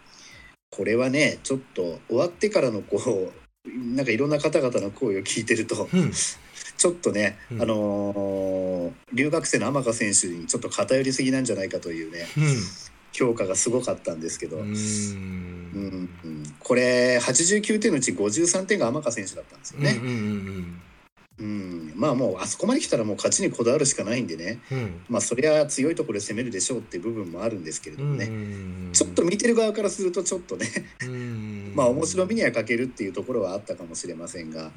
[0.71, 3.41] これはねちょっと終わってからのこう
[3.95, 12.45] なんかいろんな方々の声を聞いてると、うん、ちょっとね、うん、あのー、留学生の天香選手にちょっと偏りすぎなんじゃないかというね、うん、
[13.13, 16.09] 評価がすごかったんですけど、うん、
[16.59, 19.99] これ89点のうち53点が天香選手だったんですよね。
[20.01, 20.17] うんうんうんう
[20.61, 20.83] ん
[21.41, 28.31] うん、まあもうあそこまで来たらもう勝ちにこだわるしかないんでね、うん、まあそりゃ強いところで攻めるでしょうっていう部分もあるんですけれどもね、
[28.93, 30.67] ちょっと見てる側からするとちょっとね
[31.75, 34.71] まあ面白みには欠けるっていうところはあったかもしれませんが、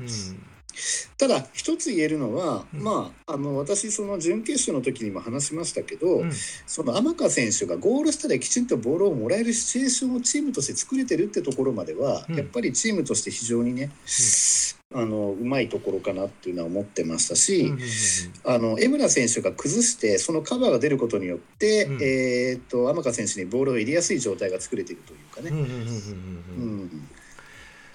[1.17, 6.31] ただ一つ言えるのは、うん、まああの私その準決勝の時にも話しましたけど、うん、
[6.65, 13.91] その天香選手がゴール下できちんとボールをもらえるシチュエーションをチームとして作れてるってところまでは、うん、やっぱりチームとして非常にね、
[14.93, 17.73] あのうまいところかなっていうのは思ってましたし、
[18.45, 25.51] あの江村選手が崩してそのカバーが出ることによって、えー、っと天香選手にボールを入れやすい状態が作れているというかね。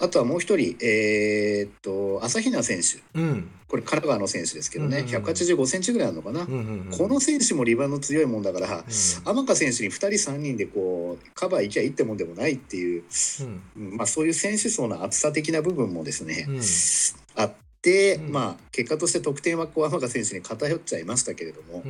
[0.01, 13.03] うんあとはもう一人、えー、っと朝比奈選手、うん、これ神奈川の選手ですけどね、うんうんうん、185センチぐらいあるのかな、うんうんうん、この選手もリバウンド強いもんだから、うん、天香選手に2人3人でこうカバーいきゃいいってもんでもないっていう、
[13.75, 16.47] うん、まあ、そういう選手層の厚さ的な部分もですね、
[17.35, 21.83] あって、まあ結果として得点はこう天香選手に偏っちゃいましたけれども。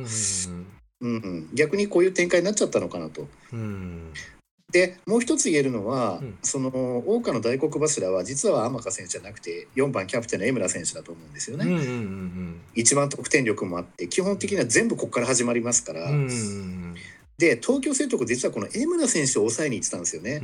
[1.02, 3.26] うんうん、逆にこういう展開になっちゃったのかなと。
[3.54, 4.12] うん
[4.70, 6.70] でもう一つ言えるのは、うん、その
[7.06, 11.66] 桜花の大黒柱は実は天香選手じゃなくて4番キャプテンの江村選手だと思うんですよね。
[11.66, 16.04] うんうんうん、一番得点力もあって基本的には全部ここから始まりますから。
[16.04, 16.94] うんうんうん
[17.40, 20.40] で東京聖徳実はこの江村選手を抑えに行ってたんですよね。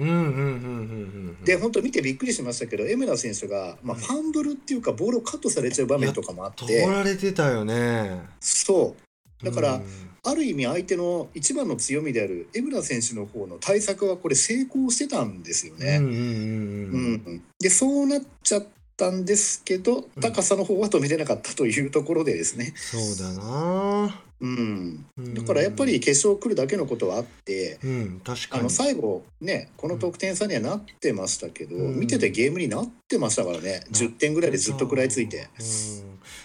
[1.45, 6.65] で本当見てびっくりしましたけど江村選手が、まあ、ファンブルっていうかボールをカットされちゃう場面とかもあって。
[6.65, 8.23] 取られてたよね。
[8.41, 9.06] そう
[9.42, 9.81] だから、
[10.25, 16.01] ある意味相手の一番の強みである江村選手の方の対策はこれ成功してたんですよね。
[17.61, 22.72] でそうなっちゃったんですけど高さの方は止めれなかったというところでですね。
[22.76, 24.22] そうだな。
[24.38, 33.82] うん、だからやっぱり決勝来るだけのことはあって、うん、あの最後ねこの得点差にはなってましたけど、うん、見ててゲームになってましたからね。
[33.92, 35.48] 10点ぐらいでずっと食らいついて。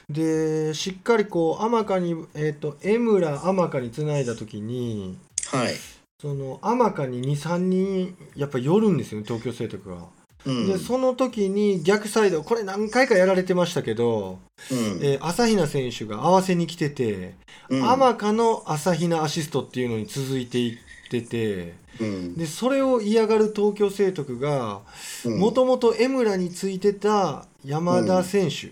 [0.10, 5.18] うん、でしっかりこう天香に、えーと、江村天香につないだ時に、
[5.52, 5.74] はい、
[6.22, 10.08] その天香に23人やっぱ寄るんですよね東京聖徳が。
[10.46, 14.40] でその時に逆サイドこれ何回かやられてましたけど、
[14.72, 17.36] うん、えー、朝比奈選手が合わせに来てて、
[17.70, 20.78] うん、天香の朝比奈アシストっていうのに続いていっ
[21.10, 24.82] てて、うん、でそれを嫌がる東京聖徳が
[25.26, 28.72] もともと江村についてた山田選手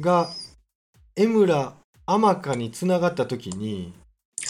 [0.00, 0.28] が
[1.16, 1.72] 江村
[2.06, 3.92] 天香につながった時に、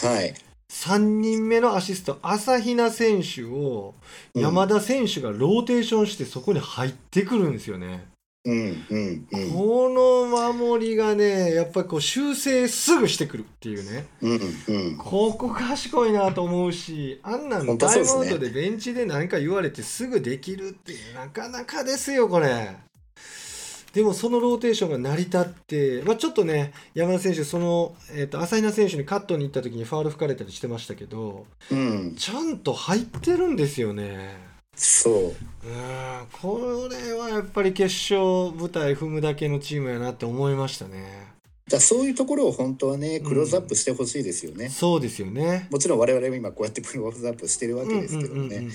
[0.03, 0.35] はい、
[0.71, 3.95] 3人目のアシスト朝比奈選手を
[4.33, 8.07] 山田選手がローテーションしてそこに入ってくるんですよね。
[8.45, 22.86] うんうんうん、この守りがねやっぱりこう修正すぐしてくるっていうね、うんうん、ここ賢いなと思うしあんなんタイムアウトでベンチで何か言われてすぐできるってなかなかですよこれ。
[23.93, 34.35] でもそのローテーションが成り立って、まあ、ちょっとね山田選手その、えーと、朝比奈選手にカットに行った時にファール吹かれたりしてましたけど、うん、ちゃんと入ってるんですよね。
[34.75, 35.13] そう。
[35.23, 35.33] うん。
[36.31, 41.27] これはやっぱり決勝舞台踏むだけのチームやなって思いましたね。
[41.67, 45.67] だそういうところを本当はねクローズアップしてほしいですよね、うん、そうですよね。
[45.69, 48.67] もちろん我々も今こうやってクローズアップしてるわけですけどね。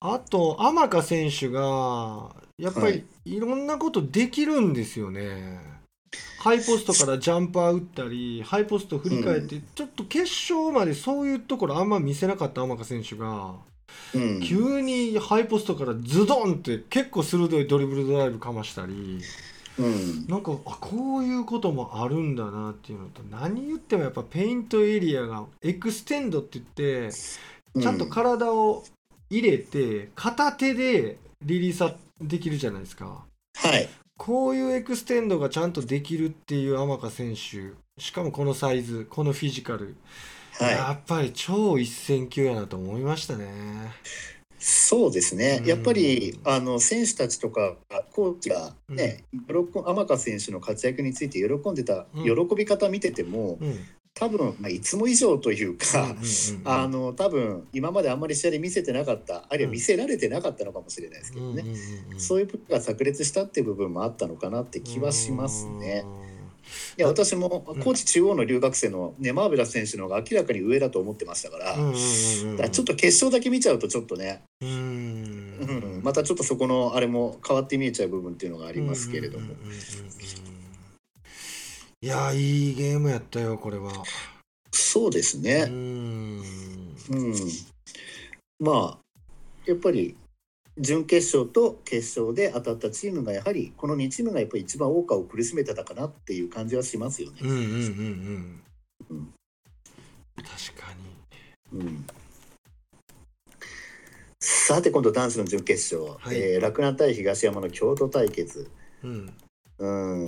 [0.00, 3.40] あと天香選手がやっぱりい。
[3.40, 5.28] ろんなことできるんですよね、
[6.40, 13.54] はい、ハイポストからジャンパー打ったりハイポスト振り返って、うん、ちょっと決勝までそういうところあんま見せなかった天香選手が
[14.14, 19.20] うん、急にハイポストからズドンって結構鋭いドリブルドライブかましたり、
[19.78, 28.84] うん、なんかあこういうこともあるんだなっていうのと何言ってもやっぱペイントエリアがエクステンドって言ってちゃんと体を
[29.28, 33.24] 入れて片手でリリースできるじゃないですか。
[33.56, 33.88] はい。
[34.16, 39.96] こういうエクステンドがちゃんとできるっていう天香選手しかもこのサイズこのフィジカル。
[40.58, 43.92] はい、やっぱり超一線級やなと思いましたね。
[44.62, 47.76] そうですね、やっぱりあの選手たちとか
[48.12, 53.78] コーチがね、うん、天香選手の活躍について喜んでた、喜び方見てても、うん、
[54.14, 56.14] 多分、まあ、いつも以上というか、
[56.64, 61.64] あの多分今まであんまり試合で見せてなかったあるいは見せられてなかったのかもしれないですけどね、
[62.18, 66.04] そういう部分が炸裂したっていう部分もあったのかなって気はしますね。
[66.96, 74.42] いや私も高知中央の留学生のねマーベラス選手の方が明らかに上だと思ってましたから,、からちょっと決勝だけ見ちゃうとちょっとね。
[74.60, 79.54] うん、またちょっとそこのあれも変わって見えちゃう部分っていうのがありますけれども。
[82.02, 83.92] いやいいゲームやったよこれは。
[84.72, 85.66] そうですね。
[85.68, 86.42] うん、
[88.58, 88.98] まあ
[89.66, 90.16] やっぱり
[90.78, 97.36] 準決勝と決勝で当たったチームがやはりこの2チームがやっぱり一番大川を苦しめてたかなっていう感じはしますよね。
[97.42, 98.62] うんうんうんうん。
[99.10, 99.32] うん、
[100.36, 100.94] 確か
[101.72, 101.80] に。
[101.80, 102.06] うん。
[104.40, 108.70] さて今度ダンスの準決勝、はい、えー、洛南対東山の京都対決。
[109.04, 109.34] うん。
[109.80, 109.88] う
[110.24, 110.26] ん。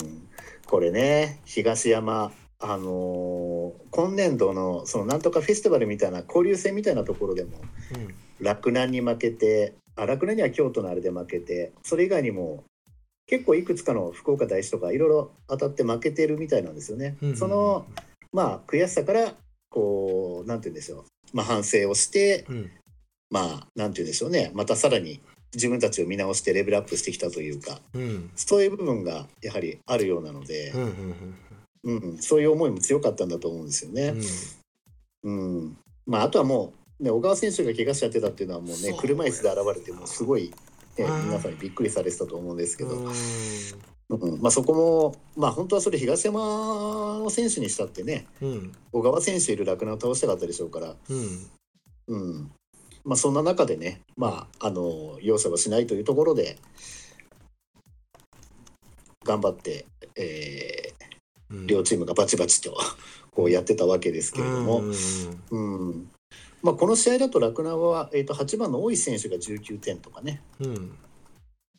[0.67, 7.59] これね東山あのー、今年度のそのなんとかフェスティバルみたいな交流戦みたいなところでも、
[8.41, 12.63] 洛、うん、南に負けて荒倉には京都のあれで負けてそれ以外にも
[13.27, 17.17] 結構いくつかの福岡大師とかいろいろ当たって負けてるみたいなんですよね。
[17.21, 17.85] うんうん、その
[18.33, 19.35] まあ悔しさから
[19.69, 22.71] こうなんて言うんでしょう、まあ、反省をして、うん、
[23.31, 24.53] まあなんて言うんでしょうね。
[24.55, 25.21] またさらに
[25.55, 30.83] 自分たちを見直してレベルアップしてきたというか、うん、そういう部分がやはりあるようなので、うん
[31.85, 34.15] うんうん、そういう思いも強かったんだと思うんですよね。
[35.25, 35.77] うん。
[36.07, 40.53] まあ、あとはもうね、小川選手が怪我しちゃってたっていうのはもうね車椅子で現れてもすごい、
[40.97, 43.11] ね、皆さんにびっくりされてたと思うんですけど、う
[44.37, 44.41] ん。
[44.41, 51.51] まあ、そこも、まあ、本当はそれ東山の選手にしたってね、うん、小川選手いる洛南を倒したかったでしょうから、うん、
[52.09, 52.53] うん、
[53.05, 56.57] まあ、そんな中でね、まあ、あの容赦はしないというところで
[59.25, 59.87] 頑張って、
[60.17, 62.77] えー、両チームがバチバチと
[63.31, 64.83] こうやってたわけですけれども、
[65.51, 66.09] うん、うん
[66.63, 70.97] まあ、この試合だと洛南は、えー、と8番の大石選手が19点とかね、うん、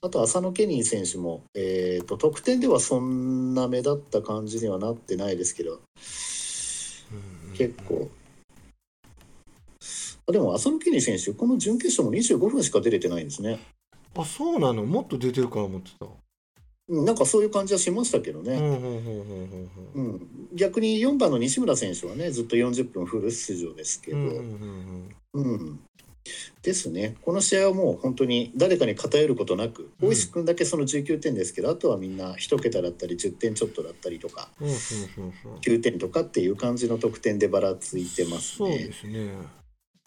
[0.01, 5.80] あと浅野ケニー選手も、えー、と得点ではそんな目立った感じにはなってないですけど、
[7.57, 8.11] 結構。
[10.28, 13.59] あでも浅野ケニー選手、この準決勝も25分しか出れてないんですね。
[14.15, 14.84] あそうなの？
[14.86, 16.05] もっと出てるから思ってた。
[16.89, 18.59] なんかそういう感じはしましたけどね。
[20.53, 25.80] 逆に4番の西村選手はねずっと40分フル出場ですけど、うん
[26.61, 27.15] ですね。
[27.21, 38.69] この試合はもう本当に誰かに偏ることなく、うん、大石君だけその19点ですけどあとはみんな1桁だったり10点ちょっとだったりとか、う9点とかっていう感じの得点でばらついてますね。
[38.69, 39.62] そうですね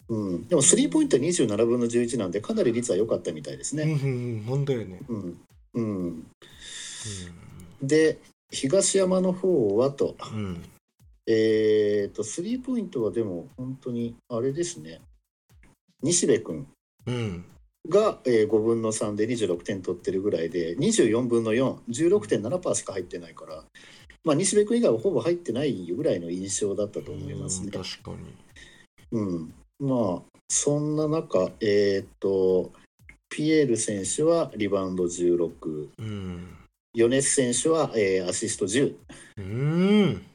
[0.09, 3.83] うん、でもスリーポイント27分の11なんでかなり率は良かったみたいですね。
[3.83, 4.99] うん、本当よね。
[5.07, 5.37] うん、
[5.73, 6.27] うん、
[7.81, 10.63] で東山の方はと、うん、
[11.27, 15.01] えっ、とスリーポイントはでも本当にあれですね。
[16.01, 16.67] 西部君。
[17.89, 23.63] が、えー、5分の3で26点取ってるぐらいで24分の416.7%しか入ってないから、
[24.23, 27.71] まあ、西部君以外はほぼ入ってないぐらいの印象だったと思いますね。
[27.71, 28.17] 確かに、
[29.11, 32.71] うん、まあそんな中えっ、と
[33.29, 36.57] ピエール選手はリバウンド16、うん、
[36.93, 38.95] ヨネス選手は、えー、アシスト10。
[39.37, 40.25] うん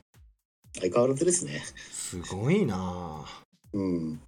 [0.80, 1.62] 相変わらずですね。
[1.90, 3.24] すごいな
[3.72, 4.20] うん。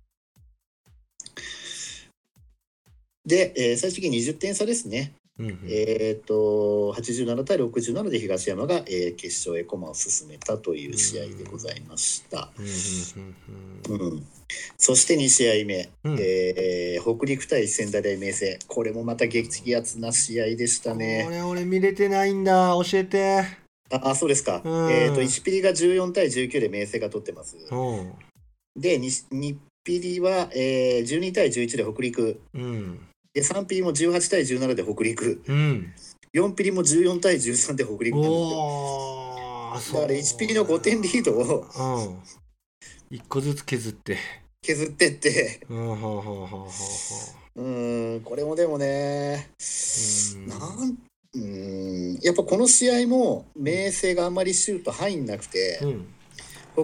[3.24, 5.12] で、えー、最終的に20点差ですね。
[5.38, 12.50] うんうん、えっ、ー、と87対67で東山が、えー、決勝へ駒を進めたという試合でございました。
[12.56, 14.26] うん、
[14.78, 21.22] そして2試合目、うん、えー、北陸対仙台大明星これもまた激アツな試合でしたね。
[21.24, 23.64] これ俺見れてないんだ教えて。
[23.90, 24.62] あそうですか。
[24.64, 27.56] うん、えっ、と1ピリが14対19で明星が取ってます。
[28.76, 32.40] で 2, 2ピリは、えー、12対11で北陸。
[32.54, 33.00] うん
[33.34, 35.92] で3ピリも18対17で北陸、うん、
[36.32, 41.66] 4ピリも14対13で北陸だから1ピリの5点リードを、
[43.10, 44.18] うん、1個ずつ削って。
[44.62, 45.60] 削ってって。
[45.68, 45.74] う
[47.62, 49.50] んこれもでもね
[50.48, 50.98] なん
[51.34, 56.06] うんやっぱこの試合も明星があんまりシュート入んなくて、うん、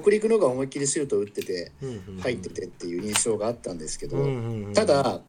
[0.01, 1.73] 北陸のが思いっきりシュート打ってて
[2.21, 4.17] 入っててっていう印象があったんですけど、
[4.75, 5.23] ただ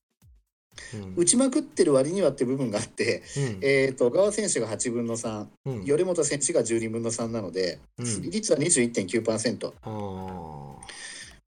[1.15, 9.71] 打ちまくってる割にはっていう部分があって、うん、えーと、小川選手が8分の3、うん、頼本選手が12分の3なので、うん、率は21.9%。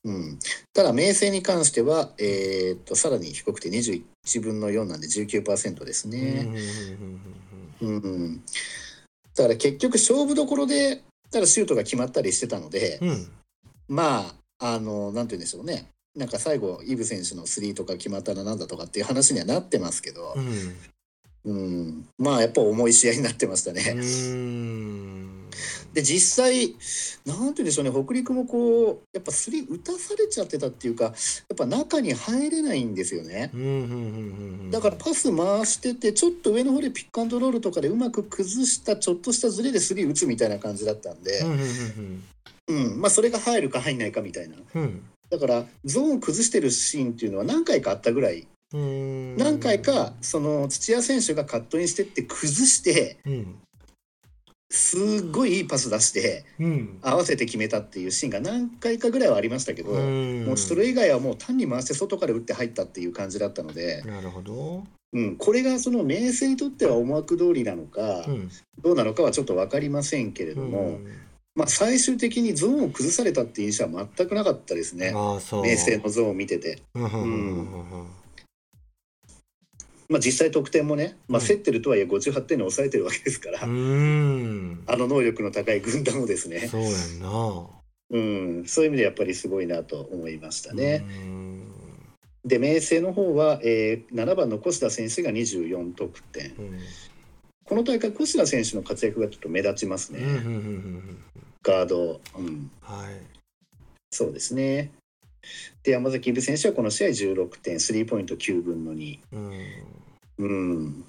[0.06, 0.38] うん、
[0.74, 4.02] ただ明星に関しては、えーと、さらに低くて21
[4.42, 6.46] 分の4なんで19%ですね。
[7.80, 8.42] うん、
[9.34, 13.26] だから結局勝負どころでただシュートが決まったりしてたので、うん、
[13.88, 20.76] まああのなんて言うんでしょうねなんか最後イブ選手のスリーとか決まったらなんだとかっていう話にはなってますけど、うん、
[21.44, 23.82] うん、まあやっぱ重い試合になってましたね。
[25.92, 26.74] で実際
[27.24, 27.90] なんて言うんでしょうね。
[27.90, 31.14] 北陸もこうやっぱスリー打たされちゃってたっていうかやっ
[31.56, 33.50] ぱ中に入れないんですよね。
[34.70, 41.40] だからパス回しててちょっと上の方でピックアンドロールとかでうまく崩したちょっとしたズレでスリー打つみたいな感じだったんで、
[42.68, 43.00] うん。
[43.00, 44.56] まあ、それが入るか入んないかみたいな。
[44.74, 45.02] うん
[45.34, 48.46] だからゾーンを崩してるシーンっていうのは何回かあったぐらい。
[48.72, 53.54] 何回かその土屋選手がカットインしてって崩して、うん、
[54.68, 64.02] すっごいいいパス出して、うん、合わせて決めたっていうシーンが何回かぐらいはありましたけどもうそれ以外はもう単に回して外から打って入ったっていう感じだったので。
[64.02, 64.84] なるほど。
[65.12, 68.50] うん、これがその明星にとっては思惑通りなのか、うん、
[68.82, 70.98] どうなのかはちょっと分かりませんけれども、
[71.54, 75.12] まあ、最終的にゾーンを崩されたっていう印象は全くなかったですね。
[75.12, 76.82] 明星のゾーンを見てて。
[80.08, 86.68] まあ、実際得点もね、まあ、競ってるとはいえ58点に抑えてるわけですから、うん、あの能力の高い軍団をですね。
[86.68, 87.66] そうやんな、
[88.10, 91.04] うん、そういう意味でやっぱりすごいなと思いましたね。
[92.44, 96.78] で明星の方は、えー、7番の越田選手が24得点、うん、
[97.64, 100.20] この大会越田選手の活躍がちょっと目立ちますね。
[101.62, 103.14] ガード、うん、はい、
[104.10, 104.90] そうですね。
[105.82, 109.18] で山崎部選手はこの試合16点スリーポイント9分の2。
[109.32, 109.50] うん、
[110.38, 110.46] う
[110.84, 111.04] ん、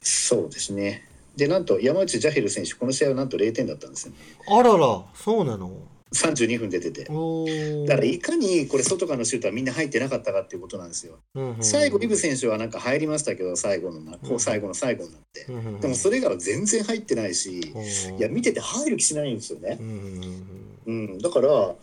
[0.00, 1.06] そうですね。
[1.36, 4.18] でなんと山内ジャヘル選手この試合はなんと0点だったんですよ、ね。
[4.48, 5.70] あららそうなの？
[6.14, 7.04] 32分出てて。
[7.04, 20.44] だからいかにこれ外からのシュートはみんな入ってなかったかっていうことなんですよ、うんうん、最後リブ選手はなんか入りましたけど最後のこう最後の最後になって、うんうん、でもそれ以外は全然入ってないし、いや見てて入る気しないんですよね、うん、
[20.86, 21.74] うん、だから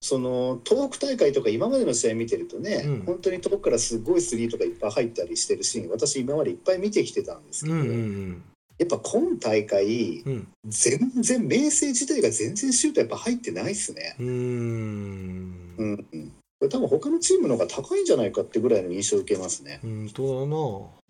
[0.00, 8.42] その東北大会とか今までの試合見てるとね、うん、本当に遠くからすごいスリーとかいっぱい入ったりしてるシーン私今までいっぱい見てきてたんですけど、うんうんうん
[8.82, 14.16] やっぱ今大会、うん、全然明星自体が全然シュートやっぱ入ってないっすね。
[14.18, 19.80] うんうんこれ多分他のチームの方が高いんじゃないかってぐらいの印象を受けますね。
[19.82, 21.02] 本当だな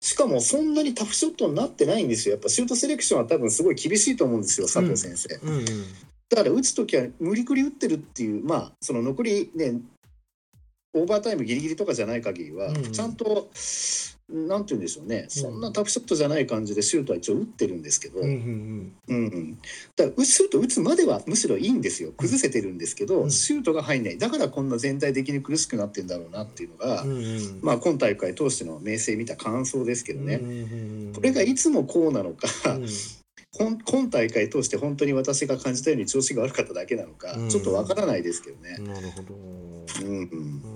[0.00, 2.34] しかもそんなにタフショットになってないんですよ。
[2.34, 5.34] やっぱシュートセレクションは多分すごい厳しいと思うんですよ、佐藤先生。
[5.42, 5.66] うんうんうん、
[6.28, 9.80] だから打つ時は無理くり打ってるっていう、まあ、その残りね、
[10.94, 13.48] オーバータイムギリギリとかじゃない限りは、ちゃんと
[14.28, 19.58] なんて言うんでしょうね、そんなタフショットじゃない感じでシュートは一応打ってるんですけど、うんうんうん、
[19.94, 22.10] だからシュート打つまではむしろいいんですよ。
[22.16, 24.18] 崩せてるんですけど、うん、シュートが入んない。
[24.18, 30.40] だからこんな全体的に苦しくなってんだろうなっていうのが、うんうん、まあ、今大会通しての明星見た感想ですけどね、
[31.14, 32.48] これがいつもこうなのか、
[33.52, 38.76] 今今大会通して本当に私が感じたように調子が悪かっただけなのか、ちょっとわからないですけどね。
[38.80, 39.34] なるほど、
[40.04, 40.75] うんうん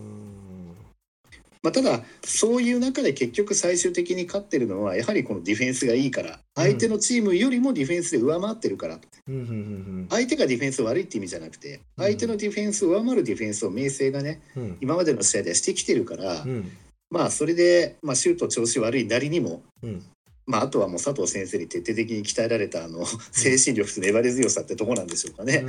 [1.62, 8.98] まあ、ただそういう中で結局最終的に勝ってるのはやはりこのディフェンスがいいから相手のチームよりもディフェンスで上回ってるから、
[9.28, 16.70] うん、相手がディフェンス悪いって意味じゃなくて相手のディフェンスを上回るディフェンスを明星がね、うん、今までの試合ではしてきてるから、うん、
[17.10, 20.02] まあそれで、まあ、シュート調子悪いなりにも、うん。
[20.46, 25.64] まあ、あとはもう佐藤先生に徹底的に鍛えられたあの精神力と粘り強さってとこなんでしょうかね。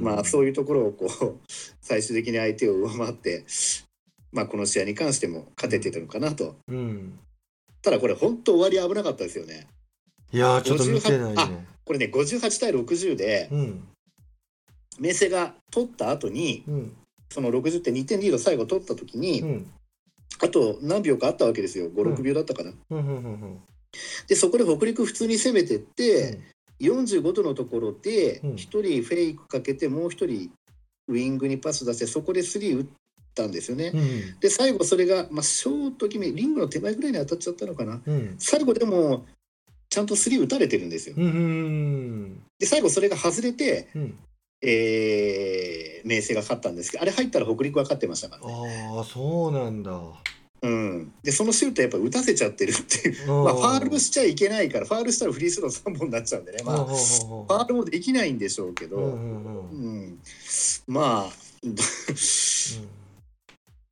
[0.00, 1.40] まあそういうところをこう
[1.82, 3.44] 最終的に相手を上回って、
[4.32, 6.56] まあ、この試合に関しても勝ててたのかなと。
[6.68, 7.18] うん。
[7.82, 9.66] ただこれ本当終わり危なかったですよね。
[10.32, 13.84] いやーちょっと見てない58ねこれね58対60でうん。
[14.98, 16.96] 明生が取った後にうん。
[17.30, 19.70] その60点2点リード最後取った時に、うん。
[20.42, 21.86] あと何秒かあったわけですよ。
[21.86, 21.92] うん。
[21.94, 22.72] 56秒だったかな。
[22.90, 23.58] うんうんうん
[24.26, 26.40] でそこで北陸普通に攻めてって、
[26.80, 28.50] 45度のところでうん。
[28.52, 30.50] 1人フェイクかけてもう1人
[31.08, 32.86] ウイングにパス出してそこでスリー打っ
[33.34, 33.92] たんですよね。
[33.94, 38.00] うんで最後それが、まあ、ショート決めリングの手前ぐらいに当たっちゃったのかな。
[38.04, 38.34] うん。
[38.38, 39.24] 最後でも
[39.88, 41.16] ちゃんとスリー打たれてるんですよ。
[41.16, 44.18] で最後それが外れて、うん。
[44.64, 48.90] えー、明生が勝ったんですけどあれ入ったら北陸は勝ってましたからね。
[48.96, 49.92] ああそうなんだ。
[50.62, 60.18] うん、でそのシュートやっぱ打たせちゃってるっていう、まあ、ファールしちゃいけないからファールしたらフリースロー3本になっちゃうんでね、まあ、ファールもできないんでしょうけど、うんうんうんうん、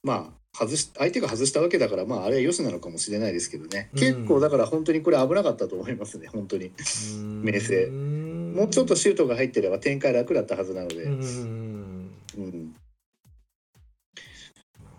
[0.03, 4.01] まあまあ外し相手が外したわけだからまああれはよしなのかもしれないですけどね、うん。
[4.01, 6.73] 結構だから本当にこれ危なかったと思いますね本当に。
[7.15, 7.43] うん。
[7.45, 12.11] 明生もうちょっとシュートが入ってれば展開楽だったはずなので、うん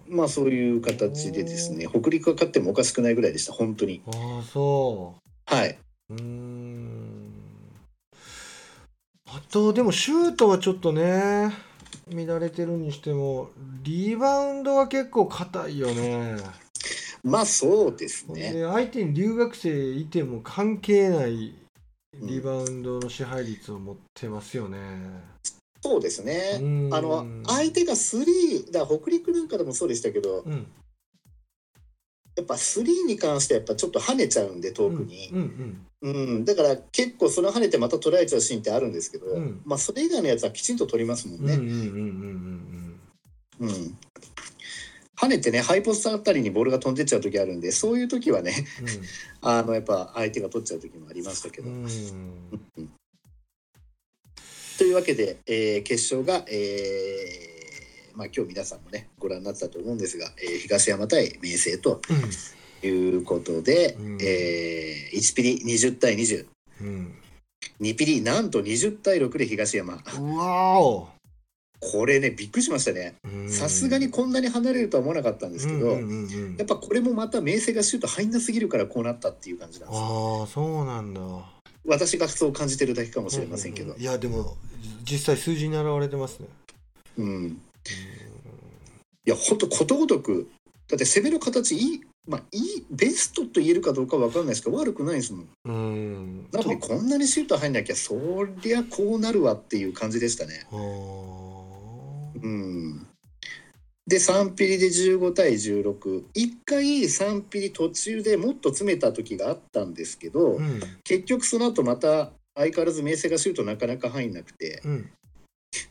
[0.07, 4.01] まあそういう形でですね北陸が勝ってもおかしくないぐらいでした本当に。
[4.07, 5.77] ああそはい。
[6.09, 7.31] うん。
[9.25, 11.51] あとでもシュートはちょっとね
[12.11, 13.49] 乱れてるにしても
[13.83, 16.37] リバウンドは結構硬いよね。
[17.23, 18.53] まあそうですね。
[18.53, 21.53] で相手に留学生いても関係ない
[22.15, 24.77] リバウンドの支配率を持ってますよね。
[25.81, 26.59] そうですね。
[26.61, 26.89] うん。
[26.93, 30.67] あの相手がスリーだから北陸なんかでもそうでしたけどうん。
[32.35, 35.85] やっぱスリーに関してはやっぱちょっと跳ねちゃうんで遠くに、うんうんうん
[36.45, 39.61] だから結構その跳ねてまた捉えちゃうシーンってあるんですけど、うん。
[39.65, 41.53] まあそれ以外のやつはきちんと取りますもんね。
[41.53, 42.99] うんうんうんうん
[43.59, 43.97] うんうん。
[45.15, 48.65] 跳ねてねハイポストあたりにボールが飛んでっちゃう時あるんでそういう時はね
[49.41, 51.69] あのやっぱ相手が取っちゃう時もありましたけど。
[51.69, 51.85] うん。
[51.85, 52.89] うん。
[54.79, 62.01] というわけで、えー決勝が、えーまあ、今日皆さんもねご覧になってたと思うんですが、えー東山対明星と
[62.87, 64.17] いうことで、うん。
[64.21, 66.45] えー1ピリ20対202
[66.81, 67.15] うん。
[67.79, 70.01] ピリなんと20対6で東山。
[70.19, 71.09] うわお。
[71.79, 73.15] これねびっくりしましたね。
[73.47, 76.55] さすがにこんなに離れるとは思わなかったんですけど、うんうんうんうん。
[76.57, 80.39] やっぱこれもまた明星がシュート入んなすぎるからこうなったっていう感じなんですよ。
[80.41, 81.21] ああそうなんだ。
[81.85, 83.93] 私がそう感じてるだけかもしれませんけど。
[83.93, 84.55] うういやでも
[85.03, 86.47] 実際数字に表れてますね。
[87.17, 87.61] うん。
[89.25, 90.47] いや本当ことごとく
[90.87, 95.49] だって攻めの形いいまあいいベストと言えるかどうかは分かんないですけど悪くないですもん。
[95.65, 96.47] うん。
[96.51, 98.15] なのでこんなにシュート入んなきゃそ
[98.61, 100.67] りゃこうなるわっていう感じでしたね。
[100.71, 103.07] うん。
[104.05, 106.23] で3ピリで15対161
[106.65, 110.79] 回3ピリ途中でもっと詰めた時があったんですけど、うん。
[111.03, 114.81] 結局その後また相変わらず明生がシュートなかなか入んなくて。
[114.85, 115.09] うん。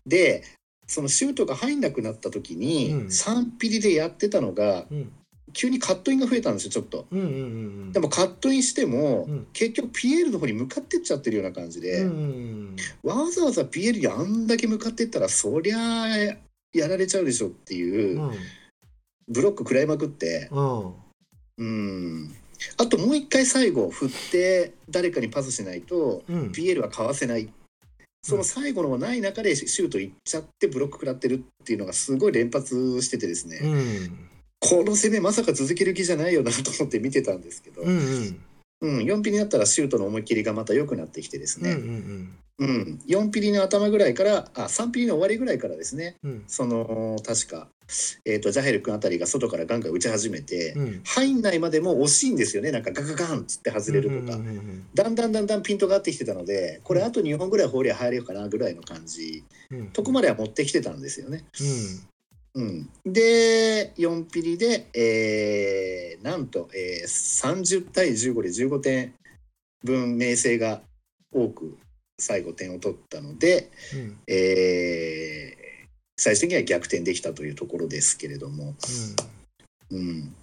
[0.07, 0.45] で
[0.87, 3.07] そのシュートが入んなくなった時に、うん。
[3.07, 5.13] 3ピリでやってたのがうん
[5.53, 7.07] 急にカットインが増えたんですよちょっと。
[7.11, 7.29] うんうんう
[7.89, 9.47] んでもカットインしても、うん。
[9.53, 16.09] 結局ピエールの方に向かってっちゃってるような感じで、うんうんわざわざピエールにあんだけ向かってったらそりゃあ
[16.73, 18.35] やられちゃうでしょっていう、うん
[19.33, 20.49] ブロック食らいまくって。
[20.51, 20.95] うん。
[21.59, 22.35] うん。
[22.77, 26.53] あともう一回最後振って誰かにパスしないとうん。
[26.53, 27.49] ピエールはかわせない。
[28.23, 34.30] その最後のない中でシュートいっちゃってブロック食らってるっていうのがすごい連発しててですね、うん
[34.61, 38.41] この攻めまさか続ける気じゃないよなと思って見てたんですけど、うんうん。
[38.83, 42.39] うん、4ピリになったらシュートの思い切りがまた良くなってきてですうんうね、ん。
[42.61, 43.01] うん。
[43.07, 46.17] 4ピリの頭ぐらいからあ3ピリの終わりぐらいからですね。
[46.23, 46.45] うん。
[46.47, 47.69] その確か、
[48.27, 51.03] えー、とジャヘル君あたりが外からガンガン打ち始めて、うん。
[51.05, 52.71] 入んないまでも惜しいんですよね。
[52.71, 59.43] なんかガガガンっつって外れるとか、うんうんだんだんだんだんピントが合ってきてたのでこれあと2本ぐらい放りゃ入れるかなぐらいの感じ。
[59.71, 59.87] うん。
[59.89, 61.45] とこまでは持ってきてたんですよね。
[62.55, 62.89] うん。
[63.05, 69.15] うん、で4ピリで、えーなんと、えー30対15で15点
[69.83, 70.83] 分明星が
[71.33, 71.79] 多く
[72.19, 74.19] 最後点を取ったので、うん。
[74.27, 75.71] えー
[76.23, 78.75] 最終的には逆転できたというところですけれども、
[79.91, 80.35] うん、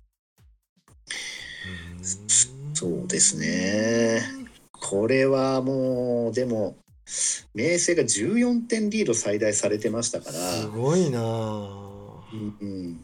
[2.73, 4.23] そうですね。
[4.71, 6.77] これはもうでも
[7.53, 10.33] 明星が14点リード最大されてましたから。
[10.33, 11.96] すごいなあ
[12.33, 12.55] うん。
[12.59, 12.99] うん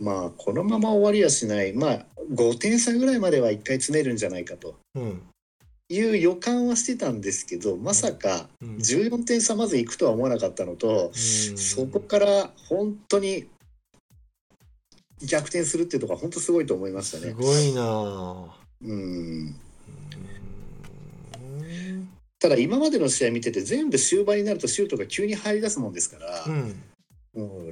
[0.00, 1.72] まあこのまま終わりはしない。
[1.72, 4.76] まあ5点差ぐらいまでは1回詰めるんじゃないかと。
[4.94, 5.22] うん
[5.92, 8.76] いう予感はしてたんですけどまさかうん。
[8.76, 13.48] 14点差まず行くとは思わなかったのとそこから本当に
[15.20, 17.32] 逆転するっていうところは本当すごいと思いましたね。
[17.32, 19.54] すごいなうん。
[22.38, 26.82] ただ今までの試合見てて全部終盤になるとシュートが急に入り出すもんですから、うん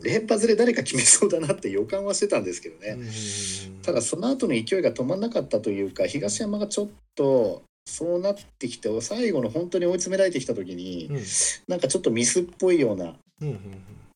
[0.03, 3.83] 連発で誰か決めそうだなって予感はしてたんですけどね、うん。
[3.83, 11.23] ただその後の勢いが止まんなかったというか東山がちょっとそうなってきて最後の本当に追い詰められてきた時に、うん。
[11.67, 13.59] なんかちょっとミスっぽいような、うん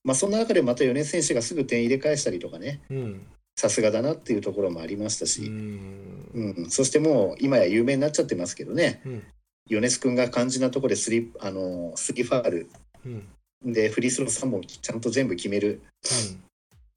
[0.05, 3.27] まあ、そんな中でまた米津選手がすぐ点入れ返したりとかねうん。
[3.57, 6.29] さすがだなっていうところもありましたうし、ん。
[6.35, 6.71] うん。
[6.71, 9.23] そしてもう今や有名になっちゃってますけどねうん。
[9.69, 12.69] 米津君が肝心なところでスリーあのスリーファール
[13.05, 13.29] うん
[13.65, 15.83] でフリースロー3本ちゃんと全部決める、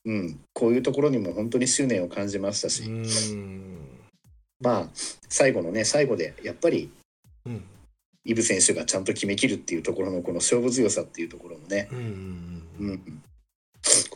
[0.05, 3.79] うん、こういうところにも本当に執念を感じましたし、うん。
[4.61, 4.89] まあ
[5.29, 6.91] 最後のね最後でやっぱり
[7.45, 7.63] うん。
[8.25, 13.21] イブ選手がちゃんと決めきるっていうところのこの勝負強さっていうところもね、うんうん、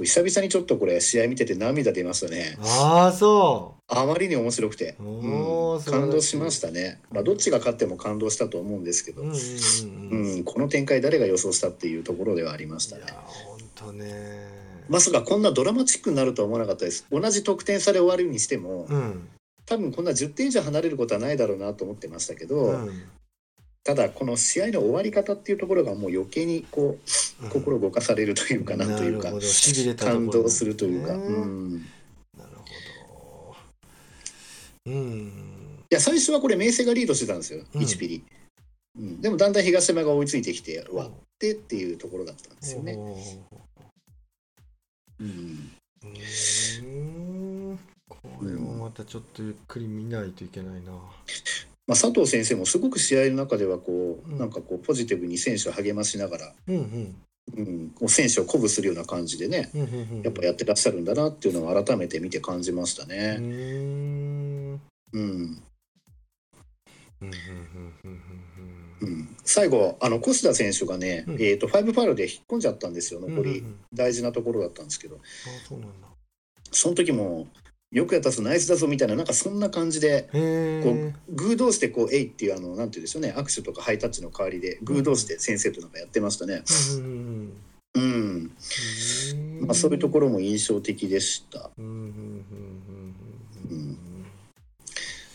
[0.05, 2.57] 久々にちょっとこれ試合見てて涙出ましたね。
[2.61, 13.03] ああそあまりに面白くて、おうん、感動しましたね、まあ、どっちが勝っても感動したと思うんですけど、ううんこの展開誰が予想したっていうところではありましたね。
[13.03, 14.69] いや本当ね。
[14.89, 17.05] まさかこんなドラマチックになるとは思わなかったです。
[17.11, 19.27] 同じ得点差で終わるにしても、うん。
[19.65, 23.03] 多分こんな10点以上離れることはないだろうなと思ってましたけど、うん
[23.83, 26.97] ただこの試合の終わり方っていうところがもう余計にこ
[27.41, 29.31] う心動かされるというかなんというか
[29.97, 31.23] 感動するというか、ね。
[31.23, 31.85] うん、
[32.35, 33.55] いなるほ
[34.85, 34.91] ど。
[34.91, 35.49] うん。
[35.89, 37.81] や最初はこれ明星がリードしてたんですよ、うん。
[37.81, 38.23] 1ピリ、
[38.97, 47.79] うん、でもだんだん東山が追いついてきて終わってっていうところだったんですよね、うん、うーん。
[48.07, 50.91] これもまたちょっとゆっくり見ないといけないな。
[51.89, 57.15] まあ、佐藤先生もすごく試合の中ではこう、うんなんかこうポジティブに選手を励ましながら、うんうん
[57.57, 60.21] うん、こう選手を鼓舞するような感じでねうんうんうん。
[60.21, 63.37] やっぱやってらっしゃるんだなっていうのを改めて見て感じましたうーね。
[63.37, 64.81] ん。
[65.13, 65.61] うんうんうん
[67.23, 67.33] うん
[68.03, 68.21] うん
[69.01, 73.35] うん、最後あの越田選手がね、うんえー、と5ファウルで引っ込んじゃったんですようん。
[73.35, 75.19] 残り、うんうんうん大事なところだったんですけどあ
[75.67, 76.07] そうなんだ。
[76.71, 77.47] その時も
[77.91, 81.13] よくやったぞナイスだぞみたいななんかそんな感じでへこえ。
[81.27, 86.61] うグー同士でこう「えい」っていうあのなんていうんでしょうね握手とかハイタッチの代わりでグー同士で先生となんかやってましたね。
[86.97, 87.53] うん
[87.95, 88.51] うん。
[89.61, 91.71] まあ、そういうところも印象的でした。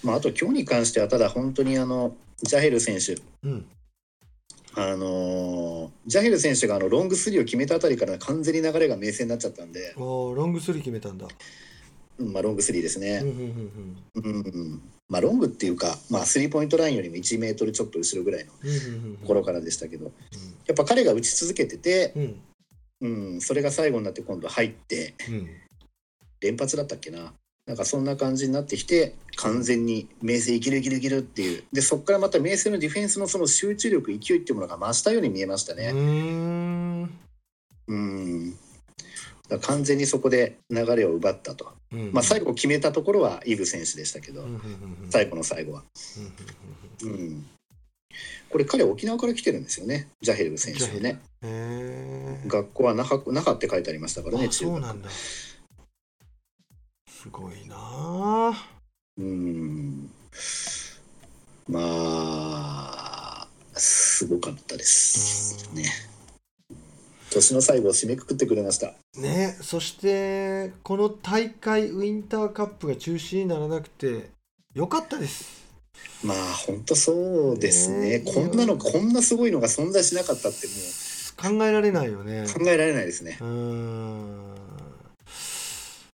[0.05, 3.51] まあ、あと今日に関してはただ本当にあのジャヘル選手うん。
[3.51, 3.67] うん。
[4.77, 11.27] あのージャヘル選手があのロングスリーを決めたあたりから完全に流れが明星になっちゃったんで、ロングスリー決めたんだ。
[12.19, 13.23] うんまあ、ロングスリーですうんね。
[14.15, 18.53] うんまあ、ロングっていうか、まあ、スリーポイントラインよりも1メートルちょっと後ろぐらいの。
[19.21, 20.13] ところからでしたけど、
[20.67, 22.41] やっぱ彼が打ち続けてて、うん。
[23.01, 25.49] うん、それが最後になって今度入って、うん
[26.45, 27.33] 連発だったっけな。
[27.67, 31.65] なんかそんな感じになってきて完全に明星いけるいけるいけるっていう。
[31.73, 35.89] でそこからまた明星のディフェンスのその集中力勢いっていうものが増したように見えましたね。
[35.89, 37.07] うー
[37.97, 38.55] ん
[39.61, 44.61] 完全にそこで流れを奪ったと、うんまあ、最後決めたところはイブ選手でしたけど、うん
[45.11, 45.83] 最後の最後は、
[47.03, 47.47] うん
[48.49, 50.09] これ彼沖縄から来てるんですよね。
[50.21, 51.21] ジャヘル選手はね。
[52.47, 55.11] 学校は那覇那覇って書いてありましたからねあ中学。
[57.09, 57.75] すごいな。
[57.77, 58.53] あ
[59.19, 60.09] うん。
[61.67, 65.85] まあすごかったですね
[67.35, 68.95] 年の最後を締めくくってくれました。
[69.19, 74.31] ねそしてこの大会ウィンターカップが中止にならなくて
[74.75, 75.65] よかったです。
[76.25, 78.19] まあ本当そうですね。
[78.19, 82.45] ねこんなのこんなすごいのが存在しなかったっても考えられないよね。
[82.49, 83.39] う考えられないですね。
[83.41, 84.55] うーん。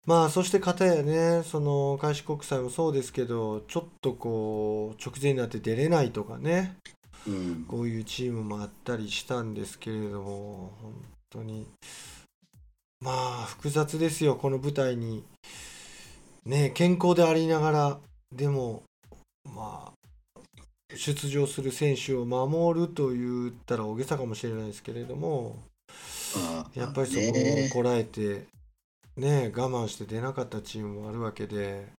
[0.08, 6.76] まあそして片やねその開志国際もそうですけどちょっとこう直前になって出れないとかね
[7.26, 7.64] うん。
[7.68, 10.92] こういうチームもあったりしたんですけれども本
[11.30, 11.66] 当に。
[13.00, 15.24] まあ複雑ですよこの舞台に。
[16.44, 17.98] ね健康でありながら
[18.34, 18.82] でも
[19.44, 19.98] まあ
[20.96, 25.58] 出場する選手を守ると言ったら大げさかもしれないですけれども
[26.34, 28.46] まあやっぱりそこねをこらえて
[29.16, 31.97] ね我慢して出なかったチームもあるわけで。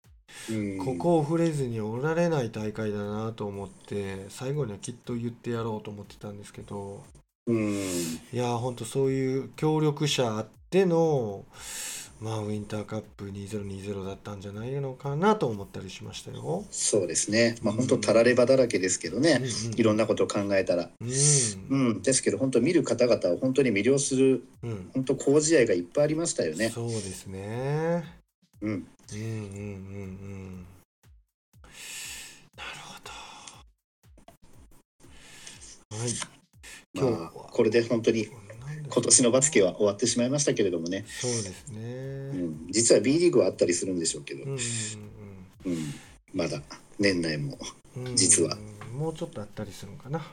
[0.49, 7.03] うんここを触れずにおられない大会だなと思って最後にはきっと言ってやろうと思ってたんですけど
[7.47, 11.45] うんいやーほんとそういう協力者あっての
[12.21, 16.65] まあウィンターカップ2020だったんじゃないのかなと思ったりしましたよ。
[16.69, 17.55] そうですね。
[17.63, 20.89] まあ本当たらればだらけですけどね、うんうん、いろんなことを考えたら。
[20.99, 21.09] うん、
[21.69, 26.69] うん、ですけど本当見る方々を本当に魅了する、うん、本当好試合がいっぱいありましたよね。
[26.69, 28.18] そうですね。
[28.61, 28.71] うん。
[28.71, 29.25] うんうんうんう
[30.57, 30.65] ん。
[32.55, 32.99] なるほ
[35.91, 35.97] ど。
[35.97, 36.09] はい。
[36.93, 38.27] 今日、まあ、これで本当に
[38.91, 41.05] 今年のバスケは終わってしまいましたけれどもね。
[41.07, 41.79] そうですね。
[42.33, 42.35] う
[42.67, 44.57] ん、実は B リーグはあったりするんでしょうけど、うん、うん、
[46.33, 46.61] まだ
[46.97, 47.57] 年内も
[48.15, 48.57] 実は、
[48.95, 50.25] もうちょっとあったりするのかな。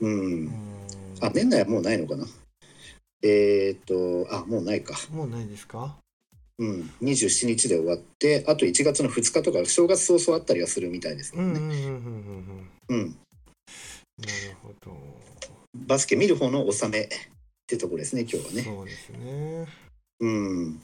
[0.00, 0.50] うん。
[1.20, 2.26] あ年内はもうないのかな。
[3.22, 4.94] えっ、とあもうないか。
[5.10, 5.96] もうないですか？
[6.58, 11.60] うん、27日で終わってあと1月の2日とか正月早々あったりはするみたいですけどね。
[12.88, 13.16] うん。
[14.18, 14.96] なるほど。
[15.86, 17.08] バスケ見る方の納めっ
[17.66, 18.62] てとこですね今日はね。
[18.62, 19.66] そうですね。
[20.20, 20.80] うん。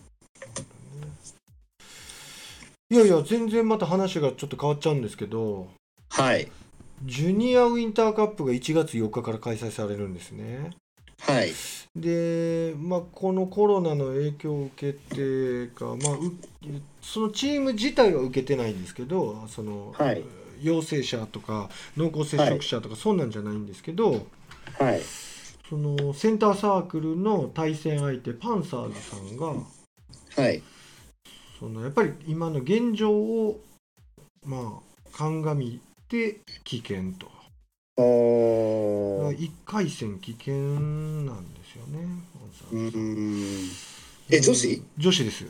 [2.90, 5.68] いやいや全然また話がちょっと変わっちゃうんですけど。
[6.10, 6.48] はい。
[7.02, 10.70] ジュニアウィンターカップが1月4日から開催されるんですね。
[11.26, 11.52] はい。
[11.96, 15.96] で、まあ、このコロナの影響を受けてか、まあ、
[17.00, 20.24] そのチーム自体は受けてないんですけど、その、はい、
[20.60, 24.26] 陽性者とか濃厚接触者とか、そんなんじゃないんですけど、
[24.78, 25.00] はい。
[25.68, 30.62] そのセンターサークルの対戦相手パンサーズさんが、はい、
[31.58, 33.60] そのやっぱり今の現状を
[34.44, 37.43] まあ鑑みて危険と。
[37.96, 42.06] 1回戦危険なんですよね。
[42.72, 43.70] うん
[44.30, 44.82] え女子？
[44.96, 45.44] 女子です。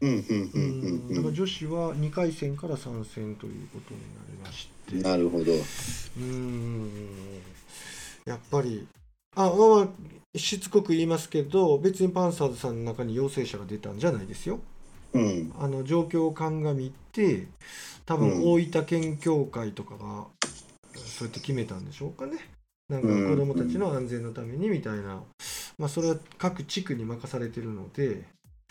[0.00, 0.62] うんうんうん
[1.08, 4.96] うん、だから女子は2回戦から参戦ということになりまして。
[4.96, 5.52] なるほど。
[6.18, 6.90] うん
[8.26, 8.86] やっぱり
[9.36, 14.60] あまあしつこく言いますけど別にパンサーズさんの中に陽性者が出たんじゃないですよ。
[15.14, 17.46] うん、あの状況を鑑みて
[18.06, 20.26] 多分大分県協会とかが
[21.12, 22.38] そうやって決めたんでしょうかね。
[22.88, 25.22] なんか子どもたちの安全のためにみたいな、
[25.78, 28.24] まあ、それは各地区に任されてるので、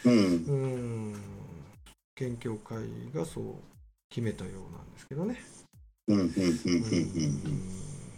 [0.06, 1.16] うん、
[2.16, 2.78] 県協会
[3.14, 3.56] がそう
[4.10, 5.42] 決めたようなんですけどね。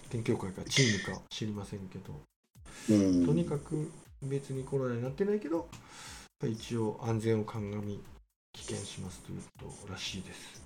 [0.10, 2.22] 県協会かチームか知りませんけど。
[2.88, 5.70] とにかく別にコロナになってないけど
[6.44, 8.02] 一応安全を鑑み
[8.54, 10.62] 危険しますということらしいです。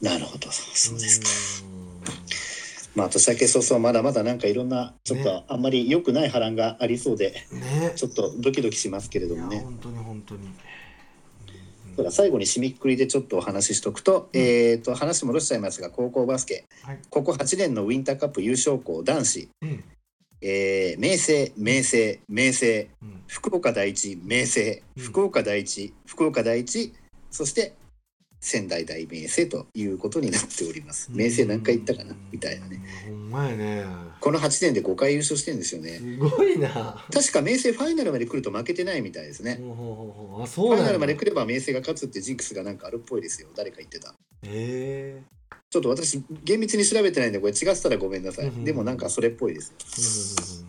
[0.00, 2.49] なるほどそうですか。
[2.94, 9.60] まあ年明け早々まだまだなんかいろんなちょっとあんまり良くない波乱がありそうで、ね、ちょっとドキドキしますけれどもね。
[9.60, 10.48] 本当に本当に。
[12.10, 19.84] 最後に締めくくりでちょっとお話ししとくと、うん、えっ、と話戻しちゃいますが高校バスケ、はい、ここ8年のウィンターカップ優勝校男子、うん、
[20.40, 26.94] えー、明星、明星、明星、うん、福岡第一、明星、福岡第一、福岡第一、
[27.30, 27.74] そして
[28.40, 31.10] 仙台大明星ということになっております。
[31.12, 32.14] 明星何回行ったかな？
[32.32, 32.80] みたいなね。
[33.06, 33.84] ほんまやね。
[34.20, 35.98] この8年で5回優勝してるんですよね。
[35.98, 37.04] すごいな。
[37.12, 39.60] 確か明星ファイナルまで来ると負けてないみたいですね。
[39.60, 43.48] あそうファイナルまで来れば明星が勝つってジンクスがなんかあるっぽいですよ。
[43.54, 44.10] 誰か言ってた。
[44.10, 44.14] へ
[44.44, 45.22] え。
[45.68, 50.64] ちょっと私厳密に調べてないんでこれ違ってたらごめんなさい、でもなんかそれっぽいです、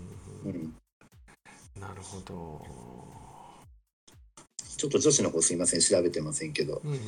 [0.45, 0.75] うん、
[1.79, 2.63] なるほど
[4.77, 6.99] ちょっと女子の方すいません調べてませんけど、うん、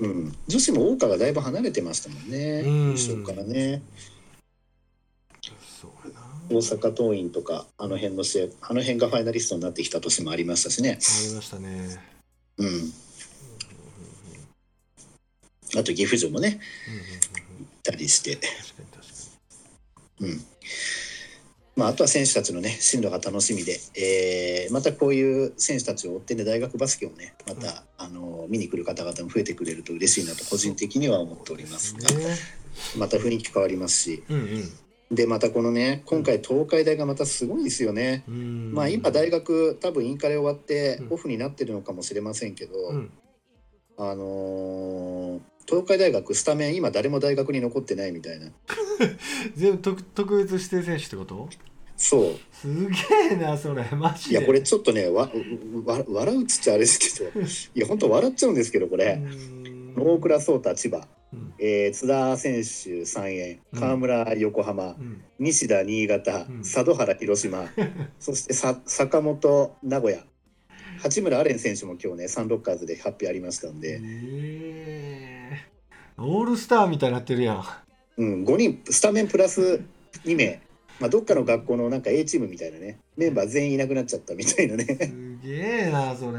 [0.00, 3.82] 女子も桜花がだいぶ離れてましたもんね、優勝からね。
[6.48, 10.90] 大阪桐蔭とかあの辺の試合あの辺がファイナリストになってきた年もありましたしね。
[10.90, 10.92] あ
[11.28, 12.00] りましたね。
[12.58, 12.92] うん。
[15.76, 16.60] あと岐阜城もね、
[17.58, 18.38] 行ったりして。
[20.20, 20.40] うん
[21.76, 31.94] まあ、あとは選手たちのね進路が楽しみで、えー、またこういう選手たちを追ってね大学バスケをねまた、あの見に来る方々も増えてくれると嬉しいなと個人的には思っております。
[31.94, 32.08] が、
[32.98, 34.24] また雰囲気変わりますし。
[34.28, 34.72] うんうん。
[35.10, 38.24] でまたこのね今回東海大がまたすごいですよね。
[38.26, 43.12] まあ今大学多分インカレ終わってオフになってるのかもしれませんけど、うん、
[43.98, 48.46] あのー、東海大学スタメン今誰も大学に残ってないみたいな。
[49.56, 51.48] 全部特特別指定選手ってこと？
[51.96, 52.34] そう。
[52.52, 52.94] すげ
[53.32, 54.38] えなそれマジで。
[54.38, 55.30] いやこれちょっとねわ
[55.84, 57.30] わ笑うっつっちゃあれですけど。
[57.40, 59.18] いや本当笑っちゃうんですけどこれ。
[59.98, 67.66] 大倉颯太千葉、うん、えー、津田選手三円川村横浜、うん、西田新潟、うん、佐渡原広島。
[68.20, 70.22] そしてさ坂本名古屋
[71.06, 77.64] 八村アレン選手も今日ねサンロッカーズで発表ありましたんで、えー、オールスターみたいになってるやん。
[78.18, 79.82] うん5人スタメンプラス
[80.24, 80.60] 2名。
[80.98, 82.98] まあどっかの学校のなんか A チームみたいなね。
[83.16, 84.84] メンバー全員いなくなっちゃったみたいなね。
[84.84, 86.38] すげえなそれ。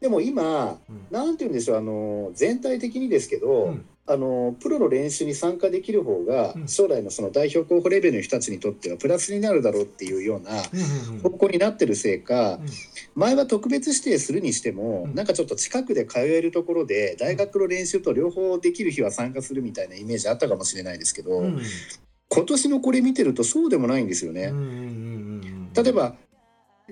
[0.00, 10.50] でも今、うん、なんて言うんでしょうあの全体的にですけど、うん、あのプロの練習に参加できる方が、将来のその代表候補レベルの人たちにとってはプラスになるだろうっていうような
[11.22, 12.58] 方向になってるせいか、
[13.14, 21.40] 前は特別指定するにしても、なんかちょっと近くで通えるところで大学の練習と両方できる日は参加するみたいなイメージあったかもしれないですけど、
[22.28, 24.52] 今年のこれ見てるとそうでもないんですよね。
[25.74, 26.16] 例えば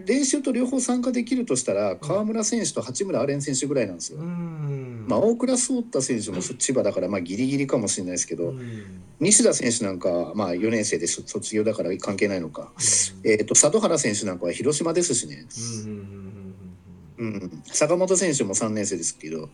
[0.06, 4.18] 練習と両方参加できるとしたら川村選手と八村阿蓮選手ぐらいなんですよ。
[4.20, 8.54] まあ、大倉颯太選手も千葉だからまあギリギリかもしれないですけど
[9.18, 12.72] 西田選手なんかまあ4年生で卒業だから関係ないのか、
[13.24, 15.46] えー、と里原選手なんかは広島ですしね。
[17.18, 19.50] うん、坂本選手も3年生ですけど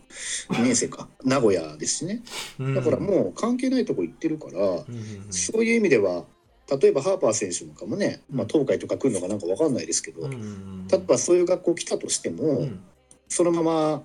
[0.51, 1.09] 2年生か。
[1.25, 2.21] 名古屋ですしね。
[2.75, 4.85] だからもう関係ないとこ行ってるから、
[5.29, 6.23] そういう意味では
[6.69, 10.35] 例えばハーパー選手なんかもね、まあ、東海とか来るのかなんか分かんないですけど、例
[10.93, 12.67] えばそういう学校来たとしても、
[13.29, 14.03] そのまま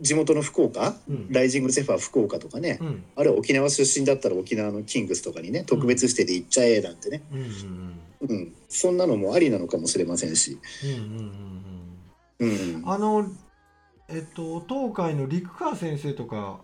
[0.00, 0.96] 地元の福岡、
[1.28, 2.78] ライジングゼファー福岡とかね、
[3.14, 10.58] あるいは沖縄出身だったら沖縄のキングスとかにね特別指定で行っちゃえなんてね、うんそんなのもありなのかもしれませんし。
[12.84, 13.30] あの
[14.08, 16.60] えっと東海の陸川先生とか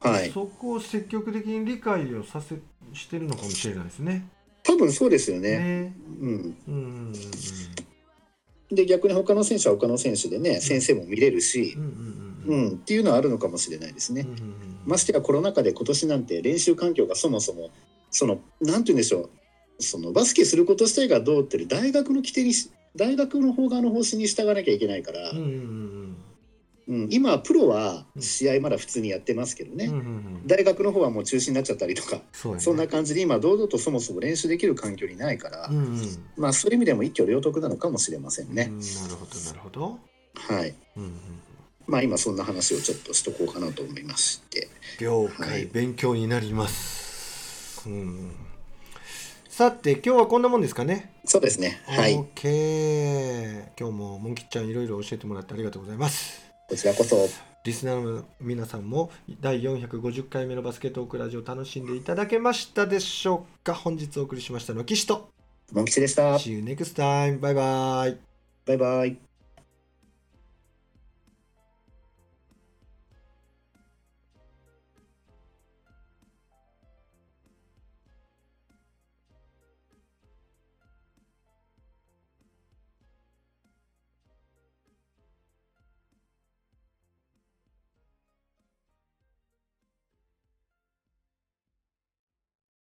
[0.00, 2.56] はい、そこを積極的に理解をさせ
[2.92, 4.28] してるのかもしれないですね。
[4.62, 5.58] 多分そうですよね。
[5.58, 6.56] ねうん。
[6.68, 7.12] うん、
[8.70, 14.26] で逆に他の選手は他の選手でね、先生も見れるし、うん、うん、っていうのはあるのかもしれないですね。
[14.84, 17.70] ましてやコロナ禍で今年なんて練習環境がそもそも
[18.10, 19.30] そのなんて言うんでしょ
[19.78, 22.52] うそのバスケすること自体がどうってる大学の規定に
[22.94, 26.16] 大学の方側の方針に従わなきゃいけないから、うんうんうん
[26.88, 36.00] うん、今プロは試合まだ普通にやってますけどね、うんうんうん、大学の方はもう中止になっちゃったりとかそ、ね,、んな感じで今堂々とそもそも練習できる環境にないから、うんうん、
[36.36, 38.68] まあそういう意味でも一挙両得なのかもしれませんね。
[38.70, 39.98] うん、なるほどなるほど。
[40.36, 40.74] はい。
[40.96, 41.12] うんうん、
[41.88, 44.68] まあ今そんな話をちょっとしとこうかなと思いまして。
[45.00, 47.88] 了解、はい、勉強になります。
[47.88, 48.30] うん。
[49.48, 51.14] さて今日はこんなもんですかね。
[51.24, 51.80] そうですね。
[51.86, 52.14] はい。
[52.14, 53.72] OK。
[53.78, 56.45] 今日もモンキッちゃんいろいろ教えてもらってありがとうございます。
[56.68, 57.28] こちらこそ。
[57.64, 59.10] リスナーの皆さんも
[59.40, 63.74] 第450回目のバスケットオークラジオ楽しんでいただけましたでしょうか？
[63.74, 65.30] 本日お送りしましたのは岸と
[65.72, 66.36] モン吉でした。
[66.36, 67.40] See you next time.
[67.40, 68.18] バイバイ。
[68.66, 69.25] バイバイ。